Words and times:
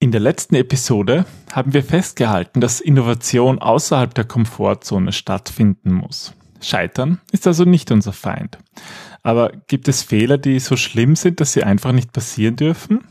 In 0.00 0.12
der 0.12 0.20
letzten 0.20 0.54
Episode 0.54 1.24
haben 1.52 1.74
wir 1.74 1.82
festgehalten, 1.82 2.60
dass 2.60 2.80
Innovation 2.80 3.58
außerhalb 3.58 4.14
der 4.14 4.24
Komfortzone 4.24 5.10
stattfinden 5.10 5.92
muss. 5.92 6.34
Scheitern 6.60 7.20
ist 7.32 7.48
also 7.48 7.64
nicht 7.64 7.90
unser 7.90 8.12
Feind. 8.12 8.58
Aber 9.24 9.50
gibt 9.66 9.88
es 9.88 10.04
Fehler, 10.04 10.38
die 10.38 10.60
so 10.60 10.76
schlimm 10.76 11.16
sind, 11.16 11.40
dass 11.40 11.52
sie 11.52 11.64
einfach 11.64 11.90
nicht 11.90 12.12
passieren 12.12 12.54
dürfen? 12.54 13.08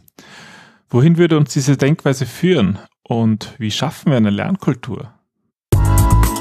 Wohin 0.89 1.17
würde 1.17 1.37
uns 1.37 1.51
diese 1.51 1.75
Denkweise 1.75 2.25
führen? 2.25 2.79
Und 3.03 3.53
wie 3.57 3.71
schaffen 3.71 4.11
wir 4.11 4.17
eine 4.17 4.29
Lernkultur? 4.29 5.11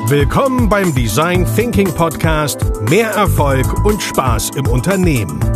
Willkommen 0.06 0.68
beim 0.68 0.94
Design 0.94 1.44
Thinking 1.56 1.92
Podcast. 1.92 2.60
Mehr 2.88 3.10
Erfolg 3.10 3.84
und 3.84 4.00
Spaß 4.00 4.50
im 4.50 4.68
Unternehmen. 4.68 5.55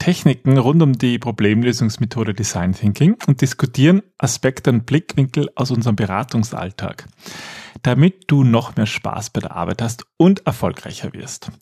Techniken 0.00 0.56
rund 0.56 0.82
um 0.82 0.94
die 0.94 1.18
Problemlösungsmethode 1.18 2.32
Design 2.32 2.72
Thinking 2.72 3.16
und 3.26 3.42
diskutieren 3.42 4.02
Aspekte 4.16 4.70
und 4.70 4.86
Blickwinkel 4.86 5.50
aus 5.54 5.70
unserem 5.70 5.94
Beratungsalltag, 5.94 7.06
damit 7.82 8.24
du 8.26 8.42
noch 8.42 8.76
mehr 8.76 8.86
Spaß 8.86 9.28
bei 9.30 9.40
der 9.40 9.54
Arbeit 9.54 9.82
hast 9.82 10.06
und 10.16 10.46
erfolgreicher 10.46 11.12
wirst. 11.12 11.52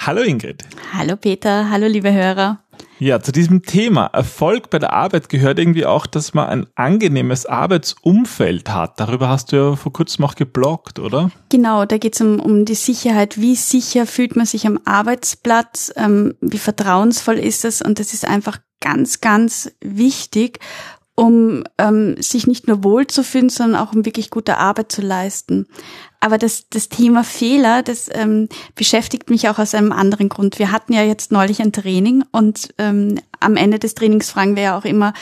Hallo 0.00 0.22
Ingrid. 0.22 0.64
Hallo 0.94 1.16
Peter, 1.16 1.68
hallo 1.68 1.86
liebe 1.86 2.10
Hörer. 2.10 2.60
Ja, 2.98 3.20
zu 3.20 3.32
diesem 3.32 3.62
Thema 3.62 4.06
Erfolg 4.06 4.70
bei 4.70 4.78
der 4.78 4.92
Arbeit 4.92 5.28
gehört 5.28 5.58
irgendwie 5.58 5.86
auch, 5.86 6.06
dass 6.06 6.34
man 6.34 6.48
ein 6.48 6.66
angenehmes 6.74 7.46
Arbeitsumfeld 7.46 8.70
hat. 8.70 9.00
Darüber 9.00 9.28
hast 9.28 9.52
du 9.52 9.56
ja 9.56 9.76
vor 9.76 9.92
kurzem 9.92 10.24
auch 10.24 10.34
gebloggt, 10.34 10.98
oder? 10.98 11.30
Genau, 11.48 11.84
da 11.86 11.98
geht 11.98 12.14
es 12.14 12.20
um, 12.20 12.40
um 12.40 12.64
die 12.64 12.74
Sicherheit. 12.74 13.40
Wie 13.40 13.54
sicher 13.54 14.06
fühlt 14.06 14.36
man 14.36 14.46
sich 14.46 14.66
am 14.66 14.80
Arbeitsplatz? 14.84 15.92
Ähm, 15.96 16.34
wie 16.40 16.58
vertrauensvoll 16.58 17.38
ist 17.38 17.64
es? 17.64 17.82
Und 17.82 17.98
das 17.98 18.12
ist 18.12 18.26
einfach 18.26 18.58
ganz, 18.80 19.20
ganz 19.20 19.70
wichtig, 19.80 20.58
um 21.14 21.64
ähm, 21.78 22.20
sich 22.20 22.46
nicht 22.46 22.66
nur 22.66 22.82
wohlzufühlen, 22.82 23.50
sondern 23.50 23.80
auch 23.80 23.92
um 23.92 24.04
wirklich 24.04 24.30
gute 24.30 24.56
Arbeit 24.56 24.90
zu 24.90 25.02
leisten. 25.02 25.66
Aber 26.20 26.38
das, 26.38 26.68
das 26.70 26.88
Thema 26.88 27.24
Fehler, 27.24 27.82
das 27.82 28.08
ähm, 28.12 28.48
beschäftigt 28.74 29.30
mich 29.30 29.48
auch 29.48 29.58
aus 29.58 29.74
einem 29.74 29.92
anderen 29.92 30.28
Grund. 30.28 30.58
Wir 30.58 30.72
hatten 30.72 30.92
ja 30.92 31.02
jetzt 31.02 31.32
neulich 31.32 31.60
ein 31.60 31.72
Training 31.72 32.24
und 32.32 32.74
ähm, 32.78 33.20
am 33.40 33.56
Ende 33.56 33.78
des 33.78 33.94
Trainings 33.94 34.30
fragen 34.30 34.56
wir 34.56 34.62
ja 34.62 34.78
auch 34.78 34.84
immer, 34.84 35.12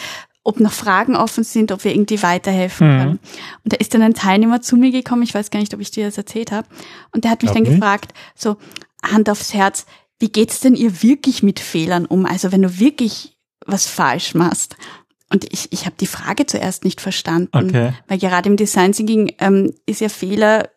ob 0.45 0.61
noch 0.61 0.73
Fragen 0.73 1.15
offen 1.15 1.45
sind, 1.45 1.73
ob 1.73 1.85
wir 1.85 1.93
irgendwie 1.93 2.23
weiterhelfen 2.23 2.89
mhm. 2.89 2.99
können. 2.99 3.19
Und 3.65 3.73
da 3.73 3.77
ist 3.77 3.93
dann 3.93 4.03
ein 4.03 4.15
Teilnehmer 4.15 4.63
zu 4.63 4.77
mir 4.77 4.91
gekommen, 4.91 5.23
ich 5.23 5.35
weiß 5.35 5.51
gar 5.51 5.61
nicht, 5.61 5.75
ob 5.75 5.81
ich 5.81 5.91
dir 5.91 6.07
das 6.07 6.17
erzählt 6.17 6.53
habe, 6.53 6.67
und 7.13 7.25
der 7.25 7.31
hat 7.31 7.43
mich 7.43 7.53
Glaub 7.53 7.65
dann 7.65 7.73
nicht. 7.73 7.81
gefragt, 7.81 8.15
so 8.35 8.57
Hand 9.03 9.29
aufs 9.29 9.53
Herz, 9.53 9.85
wie 10.19 10.31
geht's 10.31 10.61
denn 10.61 10.75
ihr 10.75 11.03
wirklich 11.03 11.43
mit 11.43 11.61
Fehlern 11.61 12.07
um? 12.07 12.25
Also 12.25 12.51
wenn 12.51 12.63
du 12.63 12.79
wirklich 12.79 13.37
was 13.67 13.87
falsch 13.87 14.35
machst. 14.35 14.77
Und 15.31 15.53
ich, 15.53 15.73
ich 15.73 15.85
habe 15.85 15.97
die 16.01 16.07
Frage 16.07 16.47
zuerst 16.47 16.85
nicht 16.85 17.01
verstanden, 17.01 17.51
okay. 17.53 17.93
weil 18.07 18.19
gerade 18.19 18.49
im 18.49 18.57
Design 18.57 18.93
Thinking 18.93 19.35
ähm, 19.39 19.75
ist 19.87 20.01
ja 20.01 20.09
Fehler 20.09 20.71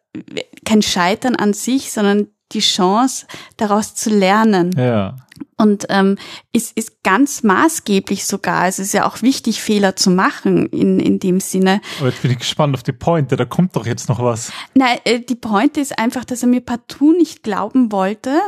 kein 0.66 0.82
Scheitern 0.82 1.36
an 1.36 1.54
sich, 1.54 1.92
sondern 1.92 2.28
die 2.52 2.60
Chance, 2.60 3.26
daraus 3.58 3.96
zu 3.96 4.10
lernen. 4.10 4.72
Ja. 4.78 5.16
Und 5.58 5.86
ähm, 5.90 6.18
ist, 6.52 6.78
ist 6.78 7.04
ganz 7.04 7.44
maßgeblich 7.44 8.26
sogar. 8.26 8.68
Es 8.68 8.80
ist 8.80 8.94
ja 8.94 9.08
auch 9.08 9.22
wichtig, 9.22 9.62
Fehler 9.62 9.96
zu 9.96 10.10
machen 10.10 10.66
in, 10.68 11.00
in 11.00 11.20
dem 11.20 11.40
Sinne. 11.40 11.82
Aber 12.00 12.10
jetzt 12.10 12.22
bin 12.22 12.32
ich 12.32 12.40
gespannt 12.40 12.76
auf 12.76 12.84
die 12.84 12.92
Pointe, 12.92 13.38
da 13.38 13.46
kommt 13.46 13.76
doch 13.76 13.86
jetzt 13.86 14.10
noch 14.10 14.22
was. 14.22 14.52
Nein, 14.74 14.98
äh, 15.06 15.20
die 15.20 15.36
Pointe 15.36 15.80
ist 15.80 15.98
einfach, 15.98 16.26
dass 16.26 16.44
er 16.44 16.50
mir 16.50 16.62
partout 16.62 17.14
nicht 17.14 17.44
glauben 17.44 17.92
wollte, 17.92 18.40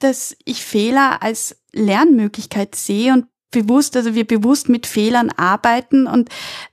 dass 0.00 0.36
ich 0.44 0.64
Fehler 0.64 1.22
als 1.22 1.56
Lernmöglichkeit 1.72 2.74
sehe 2.74 3.12
und 3.12 3.26
bewusst, 3.52 3.96
also 3.96 4.14
wir 4.14 4.26
bewusst 4.26 4.68
mit 4.68 4.86
Fehlern 4.86 5.30
arbeiten. 5.30 6.08
Und 6.08 6.28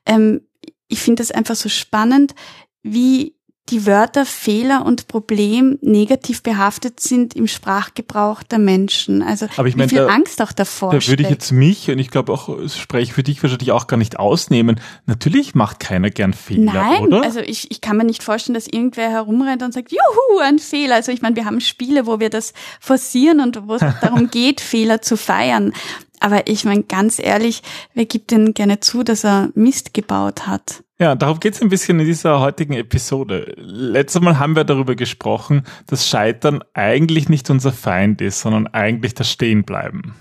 ähm, 0.08 0.42
ich 0.88 1.00
finde 1.00 1.22
das 1.22 1.32
einfach 1.32 1.56
so 1.56 1.70
spannend, 1.70 2.34
wie 2.82 3.36
die 3.70 3.86
Wörter 3.86 4.26
Fehler 4.26 4.86
und 4.86 5.08
Problem 5.08 5.78
negativ 5.82 6.42
behaftet 6.44 7.00
sind 7.00 7.36
im 7.36 7.48
Sprachgebrauch 7.48 8.44
der 8.44 8.60
Menschen. 8.60 9.22
Also 9.22 9.48
Aber 9.58 9.68
ich 9.68 9.76
wie 9.76 9.80
mein, 9.80 9.90
viel 9.90 10.00
da, 10.00 10.08
Angst 10.08 10.42
auch 10.42 10.52
davor 10.52 10.92
Da 10.92 11.08
würde 11.08 11.24
ich 11.24 11.30
jetzt 11.30 11.52
mich 11.52 11.90
und 11.90 12.00
ich 12.00 12.10
glaube 12.10 12.34
auch, 12.34 12.50
spreche 12.70 13.14
für 13.14 13.24
dich 13.24 13.42
wahrscheinlich 13.44 13.72
auch 13.72 13.88
gar 13.88 13.98
nicht 13.98 14.20
ausnehmen. 14.20 14.80
Natürlich 15.06 15.56
macht 15.56 15.80
keiner 15.80 16.10
gern 16.10 16.34
Fehler, 16.34 16.74
Nein, 16.74 17.08
oder? 17.08 17.24
also 17.24 17.40
ich, 17.40 17.72
ich 17.72 17.82
kann 17.82 17.98
mir 17.98 18.06
nicht 18.06 18.24
vorstellen, 18.24 18.56
dass 18.56 18.68
irgendwer 18.68 19.10
herumrennt 19.10 19.62
und 19.64 19.74
sagt, 19.74 19.92
juhu, 19.92 20.40
ein 20.42 20.60
Fehler. 20.60 20.96
Also 20.96 21.12
ich 21.12 21.22
meine, 21.22 21.36
wir 21.36 21.46
haben 21.46 21.62
Spiele, 21.62 22.06
wo 22.06 22.20
wir 22.20 22.30
das 22.30 22.54
forcieren 22.80 23.40
und 23.40 23.68
wo 23.68 23.76
es 23.76 23.84
darum 24.02 24.32
geht, 24.32 24.62
Fehler 24.62 25.02
zu 25.02 25.18
feiern. 25.18 25.74
Aber 26.20 26.48
ich 26.48 26.66
meine, 26.66 26.84
ganz 26.84 27.20
ehrlich, 27.20 27.62
wer 27.94 28.06
gibt 28.06 28.32
denn 28.32 28.54
gerne 28.54 28.80
zu, 28.80 29.04
dass 29.04 29.24
er 29.24 29.50
Mist 29.56 29.94
gebaut 29.94 30.48
hat? 30.48 30.84
Ja, 31.00 31.16
darauf 31.16 31.40
geht 31.40 31.54
es 31.54 31.62
ein 31.62 31.70
bisschen 31.70 32.00
in 32.00 32.06
dieser 32.06 32.42
heutigen 32.42 32.74
Episode. 32.74 33.54
Letztes 33.58 34.22
Mal 34.22 34.38
haben 34.38 34.58
wir 34.58 34.66
darüber 34.66 34.96
gesprochen, 34.96 35.64
dass 35.88 36.10
Scheitern 36.10 36.62
eigentlich 36.74 37.30
nicht 37.30 37.50
unser 37.50 37.72
Feind 37.72 38.20
ist, 38.22 38.42
sondern 38.42 38.68
eigentlich 38.68 39.14
das 39.14 39.32
Stehenbleiben. 39.32 40.14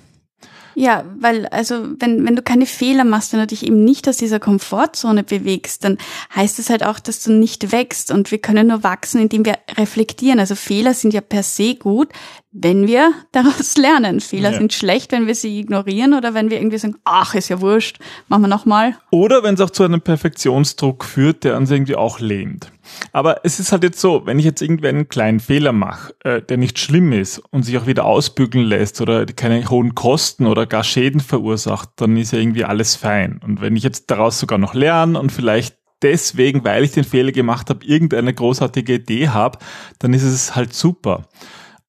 Ja, 0.78 1.04
weil 1.18 1.46
also 1.46 1.88
wenn, 1.98 2.24
wenn 2.24 2.36
du 2.36 2.42
keine 2.42 2.64
Fehler 2.64 3.02
machst, 3.02 3.32
wenn 3.32 3.40
du 3.40 3.48
dich 3.48 3.66
eben 3.66 3.82
nicht 3.82 4.08
aus 4.08 4.16
dieser 4.16 4.38
Komfortzone 4.38 5.24
bewegst, 5.24 5.82
dann 5.82 5.98
heißt 6.36 6.60
es 6.60 6.70
halt 6.70 6.84
auch, 6.84 7.00
dass 7.00 7.20
du 7.24 7.32
nicht 7.32 7.72
wächst. 7.72 8.12
Und 8.12 8.30
wir 8.30 8.38
können 8.38 8.68
nur 8.68 8.84
wachsen, 8.84 9.20
indem 9.20 9.44
wir 9.44 9.58
reflektieren. 9.76 10.38
Also 10.38 10.54
Fehler 10.54 10.94
sind 10.94 11.12
ja 11.12 11.20
per 11.20 11.42
se 11.42 11.74
gut, 11.74 12.10
wenn 12.50 12.86
wir 12.86 13.12
daraus 13.32 13.76
lernen. 13.76 14.20
Fehler 14.20 14.52
ja. 14.52 14.58
sind 14.58 14.72
schlecht, 14.72 15.12
wenn 15.12 15.26
wir 15.26 15.34
sie 15.34 15.60
ignorieren 15.60 16.14
oder 16.14 16.34
wenn 16.34 16.50
wir 16.50 16.58
irgendwie 16.58 16.78
sagen, 16.78 16.96
ach, 17.04 17.34
ist 17.34 17.48
ja 17.48 17.60
wurscht, 17.60 17.98
machen 18.28 18.42
wir 18.42 18.48
nochmal. 18.48 18.96
Oder 19.10 19.42
wenn 19.42 19.54
es 19.54 19.60
auch 19.60 19.70
zu 19.70 19.84
einem 19.84 20.00
Perfektionsdruck 20.00 21.04
führt, 21.04 21.44
der 21.44 21.56
uns 21.56 21.70
irgendwie 21.70 21.96
auch 21.96 22.20
lähmt. 22.20 22.72
Aber 23.12 23.44
es 23.44 23.60
ist 23.60 23.72
halt 23.72 23.82
jetzt 23.82 24.00
so, 24.00 24.24
wenn 24.24 24.38
ich 24.38 24.46
jetzt 24.46 24.62
irgendwie 24.62 24.88
einen 24.88 25.08
kleinen 25.08 25.40
Fehler 25.40 25.72
mache, 25.72 26.14
äh, 26.24 26.40
der 26.40 26.56
nicht 26.56 26.78
schlimm 26.78 27.12
ist 27.12 27.38
und 27.50 27.64
sich 27.64 27.76
auch 27.76 27.86
wieder 27.86 28.06
ausbügeln 28.06 28.64
lässt 28.64 29.00
oder 29.00 29.26
keine 29.26 29.68
hohen 29.68 29.94
Kosten 29.94 30.46
oder 30.46 30.66
gar 30.66 30.84
Schäden 30.84 31.20
verursacht, 31.20 31.90
dann 31.96 32.16
ist 32.16 32.32
ja 32.32 32.38
irgendwie 32.38 32.64
alles 32.64 32.96
fein. 32.96 33.40
Und 33.44 33.60
wenn 33.60 33.76
ich 33.76 33.82
jetzt 33.82 34.10
daraus 34.10 34.38
sogar 34.38 34.58
noch 34.58 34.72
lerne 34.72 35.20
und 35.20 35.32
vielleicht 35.32 35.76
deswegen, 36.02 36.64
weil 36.64 36.84
ich 36.84 36.92
den 36.92 37.04
Fehler 37.04 37.32
gemacht 37.32 37.70
habe, 37.70 37.84
irgendeine 37.84 38.32
großartige 38.32 38.94
Idee 38.94 39.28
habe, 39.28 39.58
dann 39.98 40.14
ist 40.14 40.22
es 40.22 40.54
halt 40.54 40.72
super. 40.72 41.28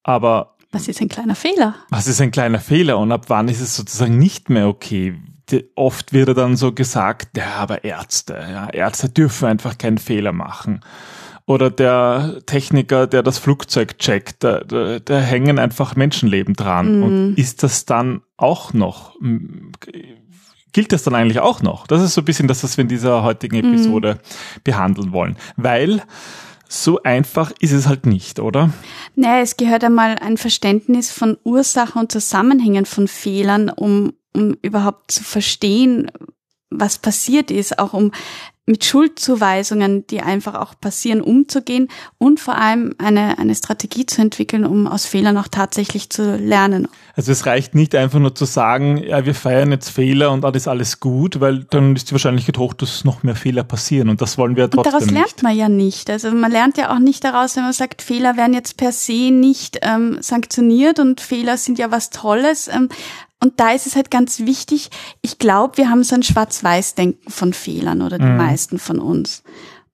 Aber 0.02 0.56
was 0.72 0.86
ist 0.86 1.00
ein 1.00 1.08
kleiner 1.08 1.34
Fehler? 1.34 1.74
Was 1.90 2.06
ist 2.06 2.20
ein 2.20 2.30
kleiner 2.30 2.60
Fehler 2.60 2.98
und 2.98 3.10
ab 3.10 3.24
wann 3.28 3.48
ist 3.48 3.60
es 3.60 3.76
sozusagen 3.76 4.18
nicht 4.18 4.50
mehr 4.50 4.68
okay? 4.68 5.14
Oft 5.74 6.12
wird 6.12 6.36
dann 6.36 6.56
so 6.56 6.72
gesagt, 6.72 7.36
ja, 7.36 7.56
aber 7.56 7.82
Ärzte, 7.82 8.34
ja, 8.34 8.70
Ärzte 8.70 9.08
dürfen 9.08 9.48
einfach 9.48 9.78
keinen 9.78 9.98
Fehler 9.98 10.32
machen. 10.32 10.80
Oder 11.44 11.70
der 11.70 12.38
Techniker, 12.46 13.08
der 13.08 13.24
das 13.24 13.38
Flugzeug 13.38 13.98
checkt, 13.98 14.44
da, 14.44 14.60
da, 14.60 15.00
da 15.00 15.18
hängen 15.18 15.58
einfach 15.58 15.96
Menschenleben 15.96 16.54
dran. 16.54 16.98
Mhm. 16.98 17.02
Und 17.02 17.34
ist 17.34 17.64
das 17.64 17.84
dann 17.84 18.20
auch 18.36 18.72
noch, 18.72 19.16
gilt 20.72 20.92
das 20.92 21.02
dann 21.02 21.16
eigentlich 21.16 21.40
auch 21.40 21.62
noch? 21.62 21.88
Das 21.88 22.02
ist 22.02 22.14
so 22.14 22.20
ein 22.20 22.24
bisschen 22.24 22.46
das, 22.46 22.62
was 22.62 22.76
wir 22.76 22.82
in 22.82 22.88
dieser 22.88 23.24
heutigen 23.24 23.56
mhm. 23.56 23.74
Episode 23.74 24.14
mhm. 24.14 24.60
behandeln 24.62 25.10
wollen. 25.10 25.36
Weil 25.56 26.02
so 26.72 27.02
einfach 27.02 27.52
ist 27.58 27.72
es 27.72 27.88
halt 27.88 28.06
nicht, 28.06 28.38
oder? 28.38 28.72
Naja, 29.16 29.42
es 29.42 29.56
gehört 29.56 29.82
einmal 29.82 30.16
ein 30.20 30.36
Verständnis 30.36 31.10
von 31.10 31.36
Ursachen 31.42 32.00
und 32.00 32.12
Zusammenhängen 32.12 32.86
von 32.86 33.08
Fehlern, 33.08 33.70
um, 33.70 34.12
um 34.32 34.56
überhaupt 34.62 35.10
zu 35.10 35.24
verstehen, 35.24 36.12
was 36.70 36.98
passiert 36.98 37.50
ist, 37.50 37.80
auch 37.80 37.92
um 37.92 38.12
mit 38.70 38.84
Schuldzuweisungen, 38.84 40.06
die 40.06 40.20
einfach 40.20 40.54
auch 40.54 40.74
passieren, 40.80 41.20
umzugehen 41.20 41.88
und 42.18 42.40
vor 42.40 42.56
allem 42.56 42.94
eine, 42.98 43.38
eine 43.38 43.54
Strategie 43.54 44.06
zu 44.06 44.22
entwickeln, 44.22 44.64
um 44.64 44.86
aus 44.86 45.06
Fehlern 45.06 45.36
auch 45.36 45.48
tatsächlich 45.48 46.10
zu 46.10 46.36
lernen. 46.36 46.88
Also 47.16 47.32
es 47.32 47.44
reicht 47.46 47.74
nicht 47.74 47.94
einfach 47.94 48.18
nur 48.18 48.34
zu 48.34 48.44
sagen, 48.44 48.98
ja, 48.98 49.26
wir 49.26 49.34
feiern 49.34 49.72
jetzt 49.72 49.90
Fehler 49.90 50.30
und 50.30 50.44
alles 50.44 50.68
alles 50.68 51.00
gut, 51.00 51.40
weil 51.40 51.64
dann 51.70 51.96
ist 51.96 52.08
die 52.08 52.12
Wahrscheinlichkeit 52.12 52.58
hoch, 52.58 52.72
dass 52.72 53.04
noch 53.04 53.22
mehr 53.22 53.34
Fehler 53.36 53.64
passieren 53.64 54.08
und 54.08 54.20
das 54.20 54.38
wollen 54.38 54.56
wir 54.56 54.70
trotzdem 54.70 54.78
und 54.78 54.86
daraus 54.86 55.06
nicht. 55.06 55.14
lernt 55.14 55.42
man 55.42 55.56
ja 55.56 55.68
nicht. 55.68 56.08
Also 56.08 56.30
man 56.30 56.50
lernt 56.50 56.78
ja 56.78 56.94
auch 56.94 57.00
nicht 57.00 57.24
daraus, 57.24 57.56
wenn 57.56 57.64
man 57.64 57.72
sagt, 57.72 58.02
Fehler 58.02 58.36
werden 58.36 58.54
jetzt 58.54 58.76
per 58.76 58.92
se 58.92 59.30
nicht 59.30 59.80
ähm, 59.82 60.18
sanktioniert 60.20 60.98
und 61.00 61.20
Fehler 61.20 61.56
sind 61.56 61.78
ja 61.78 61.90
was 61.90 62.10
Tolles. 62.10 62.68
Ähm, 62.68 62.88
und 63.42 63.58
da 63.58 63.72
ist 63.72 63.86
es 63.86 63.96
halt 63.96 64.10
ganz 64.10 64.40
wichtig, 64.40 64.90
ich 65.22 65.38
glaube, 65.38 65.78
wir 65.78 65.90
haben 65.90 66.04
so 66.04 66.14
ein 66.14 66.22
Schwarz-Weiß-Denken 66.22 67.30
von 67.30 67.52
Fehlern 67.52 68.02
oder 68.02 68.18
die 68.18 68.24
mhm. 68.24 68.36
meisten 68.36 68.78
von 68.78 68.98
uns. 68.98 69.42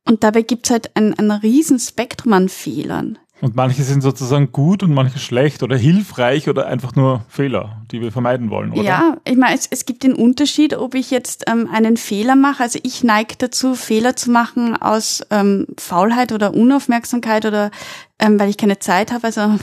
Und 0.05 0.25
dabei 0.25 0.43
gibt's 0.43 0.71
halt 0.71 0.97
ein, 0.97 1.15
ein 1.15 1.31
Riesenspektrum 1.31 2.33
an 2.33 2.49
Fehlern. 2.49 3.19
Und 3.43 3.55
manche 3.55 3.83
sind 3.83 4.01
sozusagen 4.01 4.51
gut 4.51 4.83
und 4.83 4.95
manche 4.95 5.19
schlecht 5.19 5.63
oder 5.63 5.77
hilfreich 5.77 6.49
oder 6.49 6.67
einfach 6.69 6.97
nur 6.97 7.23
Fehler, 7.29 7.83
die 7.91 8.01
wir 8.01 8.11
vermeiden 8.11 8.49
wollen, 8.49 8.73
oder? 8.73 8.83
Ja, 8.83 9.17
ich 9.25 9.37
meine, 9.37 9.55
es, 9.55 9.67
es 9.71 9.85
gibt 9.85 10.05
den 10.05 10.15
Unterschied, 10.15 10.75
ob 10.75 10.95
ich 10.95 11.11
jetzt 11.11 11.45
ähm, 11.47 11.69
einen 11.71 11.99
Fehler 11.99 12.35
mache. 12.35 12.63
Also 12.63 12.79
ich 12.83 13.05
neige 13.05 13.35
dazu, 13.37 13.75
Fehler 13.75 14.17
zu 14.17 14.31
machen 14.31 14.75
aus 14.75 15.23
ähm, 15.31 15.67
Faulheit 15.77 16.33
oder 16.33 16.55
Unaufmerksamkeit 16.55 17.45
oder 17.45 17.71
ähm, 18.19 18.39
weil 18.41 18.49
ich 18.51 18.57
keine 18.57 18.79
Zeit 18.79 19.13
habe. 19.13 19.25
Also 19.25 19.41
am 19.41 19.59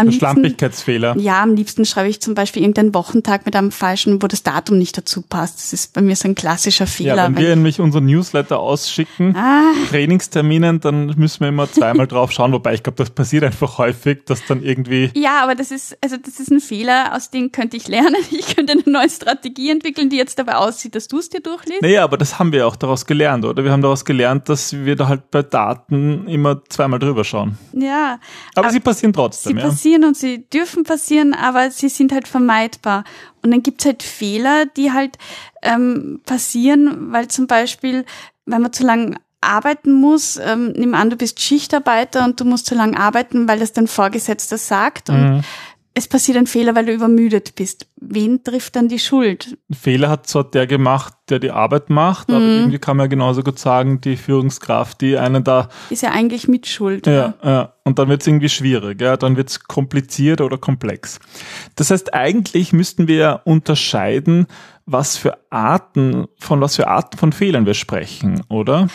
liebsten, 0.00 0.12
Schlampigkeitsfehler. 0.18 1.16
Ja, 1.18 1.42
am 1.42 1.54
liebsten 1.54 1.84
schreibe 1.84 2.08
ich 2.08 2.20
zum 2.20 2.34
Beispiel 2.34 2.62
irgendeinen 2.62 2.94
Wochentag 2.94 3.44
mit 3.46 3.54
einem 3.56 3.70
falschen, 3.70 4.22
wo 4.22 4.26
das 4.26 4.42
Datum 4.42 4.78
nicht 4.78 4.96
dazu 4.96 5.22
passt. 5.22 5.58
Das 5.58 5.72
ist 5.72 5.92
bei 5.92 6.00
mir 6.02 6.16
so 6.16 6.28
ein 6.28 6.34
klassischer 6.34 6.86
Fehler. 6.86 7.16
Ja, 7.16 7.24
wenn 7.26 7.36
wir 7.36 7.48
nämlich 7.50 7.80
unseren 7.80 8.06
Newsletter 8.06 8.58
ausschicken, 8.58 9.36
Ah. 9.36 9.72
Trainingsterminen, 9.90 10.80
dann 10.80 11.14
müssen 11.16 11.40
wir 11.40 11.48
immer 11.48 11.70
zweimal 11.70 12.06
drauf 12.06 12.32
schauen, 12.32 12.52
wobei 12.52 12.74
ich 12.74 12.82
glaube, 12.82 12.96
das 12.96 13.10
passiert 13.10 13.44
einfach 13.44 13.78
häufig, 13.78 14.24
dass 14.26 14.44
dann 14.46 14.62
irgendwie 14.62 15.10
Ja, 15.14 15.42
aber 15.42 15.54
das 15.54 15.70
ist, 15.70 15.96
also 16.02 16.16
das 16.16 16.40
ist 16.40 16.50
ein 16.50 16.60
Fehler, 16.60 17.14
aus 17.14 17.30
dem 17.30 17.52
könnte 17.52 17.76
ich 17.76 17.88
lernen. 17.88 18.16
Ich 18.30 18.56
könnte 18.56 18.72
eine 18.72 18.82
neue 18.86 19.08
Strategie 19.10 19.70
entwickeln, 19.70 20.08
die 20.10 20.16
jetzt 20.16 20.38
dabei 20.38 20.56
aussieht, 20.56 20.94
dass 20.94 21.06
du 21.08 21.18
es 21.18 21.28
dir 21.28 21.40
durchliest. 21.40 21.82
Naja, 21.82 22.02
aber 22.04 22.16
das 22.16 22.38
haben 22.38 22.52
wir 22.52 22.66
auch 22.66 22.76
daraus 22.76 23.06
gelernt, 23.06 23.44
oder? 23.44 23.62
Wir 23.64 23.70
haben 23.70 23.82
daraus 23.82 24.04
gelernt, 24.04 24.48
dass 24.48 24.72
wir 24.72 24.96
da 24.96 25.08
halt 25.08 25.30
bei 25.30 25.42
Daten 25.42 26.26
immer 26.26 26.62
zweimal 26.68 26.98
drüber 26.98 27.24
schauen. 27.24 27.58
Ja. 27.82 28.18
Aber, 28.54 28.70
sie 28.70 28.80
passieren 28.80 29.12
Sie 29.12 29.16
trotzdem, 29.16 29.58
ja. 29.58 29.64
passieren 29.64 30.04
und 30.04 30.16
sie 30.16 30.48
dürfen 30.50 30.84
passieren, 30.84 31.34
aber 31.34 31.70
sie 31.70 31.88
sind 31.88 32.12
halt 32.12 32.28
vermeidbar. 32.28 33.04
Und 33.42 33.50
dann 33.50 33.62
gibt's 33.62 33.84
halt 33.84 34.02
Fehler, 34.02 34.66
die 34.66 34.92
halt 34.92 35.18
ähm, 35.62 36.20
passieren, 36.24 37.12
weil 37.12 37.28
zum 37.28 37.46
Beispiel, 37.46 38.04
wenn 38.46 38.62
man 38.62 38.72
zu 38.72 38.84
lang 38.84 39.18
arbeiten 39.40 39.92
muss, 39.92 40.36
ähm, 40.36 40.72
nimm 40.76 40.94
an, 40.94 41.10
du 41.10 41.16
bist 41.16 41.40
Schichtarbeiter 41.40 42.24
und 42.24 42.40
du 42.40 42.44
musst 42.44 42.66
zu 42.66 42.74
lang 42.76 42.96
arbeiten, 42.96 43.48
weil 43.48 43.58
das 43.58 43.72
dein 43.72 43.88
Vorgesetzter 43.88 44.56
sagt 44.56 45.10
und 45.10 45.36
Mhm. 45.36 45.44
Es 45.94 46.08
passiert 46.08 46.38
ein 46.38 46.46
Fehler, 46.46 46.74
weil 46.74 46.86
du 46.86 46.92
übermüdet 46.92 47.54
bist. 47.54 47.86
Wen 47.96 48.42
trifft 48.42 48.76
dann 48.76 48.88
die 48.88 48.98
Schuld? 48.98 49.56
Fehler 49.70 50.08
hat 50.08 50.26
zwar 50.26 50.44
der 50.44 50.66
gemacht, 50.66 51.12
der 51.28 51.38
die 51.38 51.50
Arbeit 51.50 51.90
macht, 51.90 52.30
aber 52.30 52.40
Mhm. 52.40 52.58
irgendwie 52.60 52.78
kann 52.78 52.96
man 52.96 53.04
ja 53.04 53.08
genauso 53.08 53.42
gut 53.42 53.58
sagen, 53.58 54.00
die 54.00 54.16
Führungskraft, 54.16 55.00
die 55.00 55.18
einen 55.18 55.44
da 55.44 55.68
Ist 55.90 56.02
ja 56.02 56.10
eigentlich 56.10 56.48
Mitschuld. 56.48 57.06
Ja, 57.06 57.34
ja. 57.44 57.72
Und 57.84 57.98
dann 57.98 58.08
wird 58.08 58.22
es 58.22 58.26
irgendwie 58.26 58.48
schwierig, 58.48 59.00
ja, 59.00 59.16
dann 59.16 59.36
wird 59.36 59.50
es 59.50 59.64
kompliziert 59.64 60.40
oder 60.40 60.56
komplex. 60.58 61.18
Das 61.76 61.90
heißt, 61.90 62.14
eigentlich 62.14 62.72
müssten 62.72 63.06
wir 63.08 63.16
ja 63.16 63.32
unterscheiden, 63.44 64.46
was 64.86 65.16
für 65.16 65.38
Arten, 65.50 66.26
von 66.38 66.60
was 66.60 66.76
für 66.76 66.88
Arten 66.88 67.16
von 67.18 67.32
Fehlern 67.32 67.66
wir 67.66 67.74
sprechen, 67.74 68.42
oder? 68.48 68.88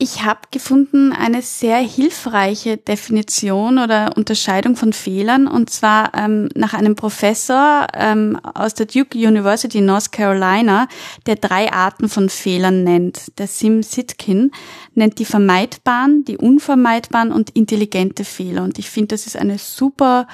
Ich 0.00 0.22
habe 0.22 0.42
gefunden 0.52 1.12
eine 1.12 1.42
sehr 1.42 1.78
hilfreiche 1.78 2.76
Definition 2.76 3.80
oder 3.80 4.16
Unterscheidung 4.16 4.76
von 4.76 4.92
Fehlern 4.92 5.48
und 5.48 5.70
zwar 5.70 6.14
ähm, 6.14 6.48
nach 6.54 6.72
einem 6.72 6.94
Professor 6.94 7.88
ähm, 7.94 8.38
aus 8.54 8.74
der 8.74 8.86
Duke 8.86 9.18
University 9.18 9.78
in 9.78 9.86
North 9.86 10.12
Carolina, 10.12 10.86
der 11.26 11.34
drei 11.34 11.72
Arten 11.72 12.08
von 12.08 12.28
Fehlern 12.28 12.84
nennt. 12.84 13.36
Der 13.40 13.48
Sim 13.48 13.82
Sitkin 13.82 14.52
nennt 14.94 15.18
die 15.18 15.24
vermeidbaren, 15.24 16.24
die 16.24 16.36
unvermeidbaren 16.36 17.32
und 17.32 17.50
intelligente 17.50 18.22
Fehler 18.22 18.62
und 18.62 18.78
ich 18.78 18.88
finde, 18.88 19.08
das 19.08 19.26
ist 19.26 19.36
eine 19.36 19.58
super 19.58 20.28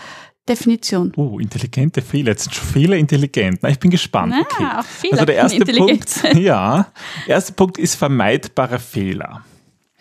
Definition. 0.47 1.11
Oh, 1.17 1.39
intelligente 1.39 2.03
Fehler. 2.03 2.33
Jetzt 2.33 2.43
sind 2.43 2.55
schon 2.55 2.69
Fehler 2.69 2.97
intelligent. 2.99 3.61
Na, 3.63 3.71
ich 3.71 3.79
bin 3.79 3.91
gespannt. 3.91 4.35
Na, 4.37 4.43
okay. 4.43 4.79
auch 4.79 4.85
Fehler 4.85 5.13
also 5.15 5.25
der 5.25 5.35
erste 5.37 5.65
Punkt, 5.65 6.35
ja, 6.35 6.93
erster 7.27 7.55
Punkt 7.55 7.79
ist 7.79 7.95
vermeidbare 7.95 8.79
Fehler. 8.79 9.43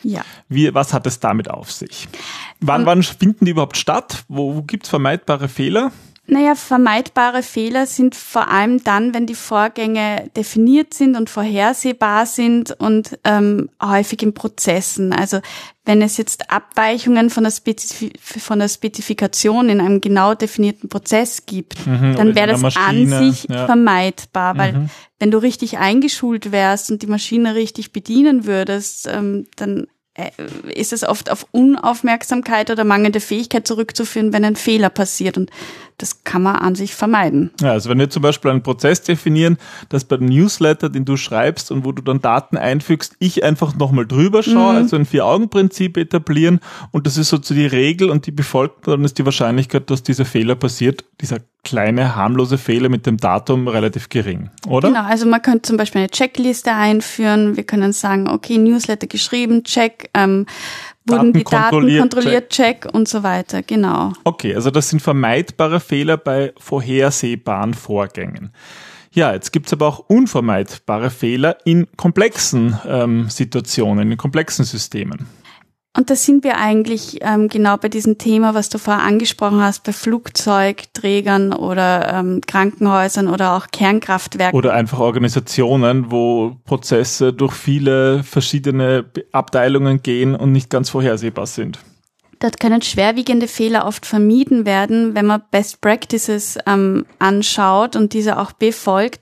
Ja. 0.03 0.21
Wie, 0.49 0.73
was 0.73 0.93
hat 0.93 1.07
es 1.07 1.19
damit 1.19 1.49
auf 1.49 1.71
sich? 1.71 2.07
Wann, 2.59 2.85
wann 2.85 3.03
finden 3.03 3.45
die 3.45 3.51
überhaupt 3.51 3.77
statt? 3.77 4.23
Wo, 4.27 4.55
wo 4.55 4.61
gibt 4.61 4.83
es 4.83 4.89
vermeidbare 4.89 5.47
Fehler? 5.47 5.91
Naja, 6.25 6.55
vermeidbare 6.55 7.43
Fehler 7.43 7.85
sind 7.85 8.15
vor 8.15 8.47
allem 8.47 8.81
dann, 8.81 9.13
wenn 9.13 9.25
die 9.25 9.35
Vorgänge 9.35 10.29
definiert 10.37 10.93
sind 10.93 11.17
und 11.17 11.29
vorhersehbar 11.29 12.25
sind 12.25 12.71
und 12.79 13.19
ähm, 13.25 13.69
häufig 13.81 14.23
in 14.23 14.33
Prozessen. 14.33 15.11
Also 15.11 15.41
wenn 15.83 16.01
es 16.01 16.15
jetzt 16.15 16.49
Abweichungen 16.49 17.29
von 17.29 17.43
der, 17.43 17.51
Spezif 17.51 18.09
von 18.21 18.59
der 18.59 18.69
Spezifikation 18.69 19.67
in 19.67 19.81
einem 19.81 19.99
genau 19.99 20.33
definierten 20.33 20.87
Prozess 20.87 21.45
gibt, 21.45 21.85
Mhm, 21.85 22.15
dann 22.15 22.35
wäre 22.35 22.47
das 22.47 22.61
Maschine, 22.61 23.17
an 23.17 23.23
sich 23.29 23.49
ja. 23.49 23.65
vermeidbar, 23.65 24.57
weil 24.57 24.71
Mhm. 24.71 24.89
wenn 25.19 25.29
du 25.31 25.39
richtig 25.39 25.77
eingeschult 25.77 26.53
wärst 26.53 26.89
und 26.89 27.01
die 27.01 27.07
Maschine 27.07 27.53
richtig 27.55 27.91
bedienen 27.91 28.45
würdest, 28.45 29.09
ähm, 29.11 29.45
dann 29.57 29.87
ist 30.69 30.93
es 30.93 31.03
oft 31.03 31.31
auf 31.31 31.47
Unaufmerksamkeit 31.51 32.69
oder 32.69 32.83
mangelnde 32.83 33.19
Fähigkeit 33.19 33.67
zurückzuführen, 33.67 34.31
wenn 34.31 34.45
ein 34.45 34.55
Fehler 34.55 34.91
passiert. 34.91 35.37
Und 35.37 35.49
das 35.97 36.23
kann 36.23 36.43
man 36.43 36.57
an 36.57 36.75
sich 36.75 36.93
vermeiden. 36.93 37.51
Ja, 37.61 37.71
also 37.71 37.89
wenn 37.89 37.97
wir 37.97 38.11
zum 38.11 38.21
Beispiel 38.21 38.51
einen 38.51 38.61
Prozess 38.61 39.01
definieren, 39.01 39.57
dass 39.89 40.05
beim 40.05 40.25
Newsletter, 40.25 40.89
den 40.89 41.05
du 41.05 41.17
schreibst 41.17 41.71
und 41.71 41.83
wo 41.83 41.91
du 41.91 42.03
dann 42.03 42.21
Daten 42.21 42.57
einfügst, 42.57 43.15
ich 43.17 43.43
einfach 43.43 43.75
nochmal 43.75 44.05
drüber 44.05 44.43
schaue, 44.43 44.75
also 44.75 44.95
ein 44.95 45.05
Vier-Augen-Prinzip 45.05 45.97
etablieren 45.97 46.59
und 46.91 47.07
das 47.07 47.17
ist 47.17 47.29
so 47.29 47.39
zu 47.39 47.55
die 47.55 47.65
Regel 47.65 48.11
und 48.11 48.27
die 48.27 48.31
befolgt, 48.31 48.87
dann 48.87 49.03
ist 49.03 49.17
die 49.17 49.25
Wahrscheinlichkeit, 49.25 49.89
dass 49.89 50.03
dieser 50.03 50.25
Fehler 50.25 50.55
passiert, 50.55 51.05
dieser 51.21 51.39
kleine 51.63 52.15
harmlose 52.15 52.57
Fehler 52.57 52.89
mit 52.89 53.05
dem 53.05 53.17
Datum 53.17 53.67
relativ 53.67 54.09
gering, 54.09 54.49
oder? 54.67 54.89
Genau, 54.89 55.03
also 55.03 55.25
man 55.25 55.41
könnte 55.41 55.63
zum 55.63 55.77
Beispiel 55.77 56.01
eine 56.01 56.09
Checkliste 56.09 56.73
einführen. 56.73 57.55
Wir 57.55 57.63
können 57.63 57.93
sagen, 57.93 58.29
okay, 58.29 58.57
Newsletter 58.57 59.07
geschrieben, 59.07 59.63
check, 59.63 60.09
ähm, 60.13 60.45
wurden 61.05 61.31
Daten 61.31 61.33
die 61.33 61.43
Daten 61.43 61.61
kontrolliert, 61.69 62.01
kontrolliert, 62.01 62.49
check. 62.49 62.87
und 62.91 63.07
so 63.07 63.23
weiter. 63.23 63.61
Genau. 63.63 64.13
Okay, 64.23 64.55
also 64.55 64.71
das 64.71 64.89
sind 64.89 65.01
vermeidbare 65.01 65.79
Fehler 65.79 66.17
bei 66.17 66.53
vorhersehbaren 66.57 67.73
Vorgängen. 67.73 68.51
Ja, 69.11 69.31
jetzt 69.33 69.51
gibt's 69.51 69.71
aber 69.71 69.87
auch 69.87 69.99
unvermeidbare 69.99 71.11
Fehler 71.11 71.57
in 71.65 71.87
komplexen 71.97 72.77
ähm, 72.85 73.29
Situationen, 73.29 74.11
in 74.11 74.17
komplexen 74.17 74.65
Systemen. 74.65 75.27
Und 75.95 76.09
da 76.09 76.15
sind 76.15 76.43
wir 76.43 76.57
eigentlich 76.57 77.19
ähm, 77.21 77.49
genau 77.49 77.77
bei 77.77 77.87
diesem 77.87 78.17
Thema, 78.17 78.55
was 78.55 78.69
du 78.69 78.79
vorher 78.79 79.03
angesprochen 79.03 79.61
hast, 79.61 79.83
bei 79.83 79.93
Flugzeugträgern 79.93 81.53
oder 81.53 82.11
ähm, 82.11 82.41
Krankenhäusern 82.41 83.27
oder 83.27 83.55
auch 83.55 83.67
Kernkraftwerken. 83.71 84.57
Oder 84.57 84.73
einfach 84.73 84.97
Organisationen, 84.99 86.09
wo 86.09 86.57
Prozesse 86.65 87.31
durch 87.31 87.53
viele 87.53 88.23
verschiedene 88.23 89.05
Abteilungen 89.31 90.01
gehen 90.01 90.35
und 90.35 90.51
nicht 90.51 90.71
ganz 90.71 90.89
vorhersehbar 90.89 91.45
sind. 91.45 91.77
Dort 92.39 92.59
können 92.59 92.81
schwerwiegende 92.81 93.47
Fehler 93.47 93.85
oft 93.85 94.05
vermieden 94.05 94.65
werden, 94.65 95.15
wenn 95.15 95.27
man 95.27 95.43
Best 95.51 95.79
Practices 95.79 96.57
ähm, 96.65 97.05
anschaut 97.19 97.95
und 97.95 98.13
diese 98.13 98.37
auch 98.37 98.51
befolgt. 98.51 99.21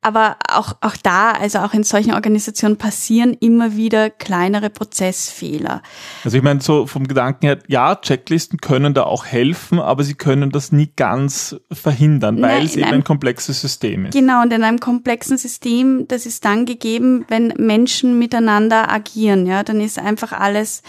Aber 0.00 0.36
auch, 0.48 0.74
auch 0.80 0.96
da, 0.96 1.32
also 1.32 1.58
auch 1.58 1.74
in 1.74 1.82
solchen 1.82 2.12
Organisationen 2.14 2.76
passieren 2.76 3.34
immer 3.34 3.74
wieder 3.74 4.10
kleinere 4.10 4.70
Prozessfehler. 4.70 5.82
Also 6.24 6.36
ich 6.36 6.42
meine, 6.44 6.60
so 6.60 6.86
vom 6.86 7.08
Gedanken 7.08 7.46
her, 7.46 7.58
ja, 7.66 7.96
Checklisten 7.96 8.60
können 8.60 8.94
da 8.94 9.02
auch 9.02 9.26
helfen, 9.26 9.80
aber 9.80 10.04
sie 10.04 10.14
können 10.14 10.50
das 10.50 10.70
nie 10.70 10.92
ganz 10.94 11.56
verhindern, 11.72 12.40
weil 12.40 12.58
Nein, 12.58 12.66
es 12.66 12.76
eben 12.76 12.82
nein. 12.82 12.94
ein 12.94 13.04
komplexes 13.04 13.60
System 13.60 14.06
ist. 14.06 14.12
Genau, 14.12 14.42
und 14.42 14.52
in 14.52 14.62
einem 14.62 14.78
komplexen 14.78 15.36
System, 15.36 16.06
das 16.06 16.26
ist 16.26 16.44
dann 16.44 16.64
gegeben, 16.64 17.24
wenn 17.26 17.48
Menschen 17.56 18.20
miteinander 18.20 18.92
agieren, 18.92 19.46
ja, 19.46 19.64
dann 19.64 19.80
ist 19.80 19.98
einfach 19.98 20.30
alles, 20.30 20.84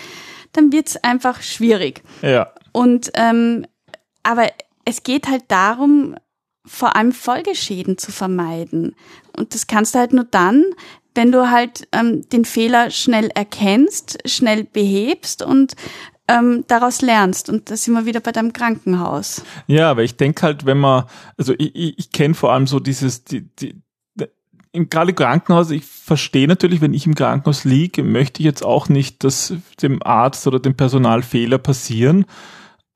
dann 0.54 0.72
wird's 0.72 0.98
einfach 0.98 1.42
schwierig. 1.42 2.04
Ja. 2.22 2.52
Und 2.74 3.12
ähm, 3.16 3.66
aber 4.22 4.50
es 4.86 5.02
geht 5.02 5.28
halt 5.28 5.46
darum, 5.48 6.16
vor 6.70 6.96
allem 6.96 7.12
Folgeschäden 7.12 7.98
zu 7.98 8.12
vermeiden. 8.12 8.96
Und 9.36 9.54
das 9.54 9.68
kannst 9.68 9.96
du 9.96 10.00
halt 10.00 10.14
nur 10.14 10.26
dann, 10.26 10.64
wenn 11.16 11.32
du 11.32 11.50
halt 11.50 11.88
ähm, 11.92 12.28
den 12.30 12.46
Fehler 12.46 12.92
schnell 12.92 13.30
erkennst, 13.34 14.20
schnell 14.26 14.64
behebst 14.64 15.42
und 15.42 15.74
ähm, 16.28 16.64
daraus 16.68 17.02
lernst. 17.02 17.50
Und 17.50 17.72
da 17.72 17.76
sind 17.76 17.96
wir 17.96 18.06
wieder 18.06 18.20
bei 18.20 18.32
deinem 18.32 18.54
Krankenhaus. 18.54 19.44
Ja, 19.66 19.90
aber 19.90 20.04
ich 20.04 20.16
denke 20.16 20.44
halt, 20.44 20.66
wenn 20.66 20.78
man, 20.78 21.06
also 21.38 21.54
ich, 21.58 21.76
ich, 21.76 21.98
ich 21.98 22.12
kenne 22.12 22.36
vor 22.36 22.54
allem 22.54 22.68
so 22.68 22.80
dieses, 22.80 23.24
die, 23.24 23.42
die, 23.56 23.82
im 24.72 24.88
gerade 24.90 25.14
Krankenhaus, 25.14 25.72
ich 25.72 25.86
verstehe 25.86 26.48
natürlich, 26.48 26.82
wenn 26.82 26.94
ich 26.94 27.08
im 27.08 27.16
Krankenhaus 27.16 27.64
liege, 27.64 28.04
möchte 28.04 28.42
ich 28.42 28.46
jetzt 28.46 28.64
auch 28.64 28.88
nicht, 28.88 29.24
dass 29.24 29.54
dem 29.82 30.04
Arzt 30.04 30.46
oder 30.46 30.60
dem 30.60 30.76
Personal 30.76 31.24
Fehler 31.24 31.58
passieren, 31.58 32.26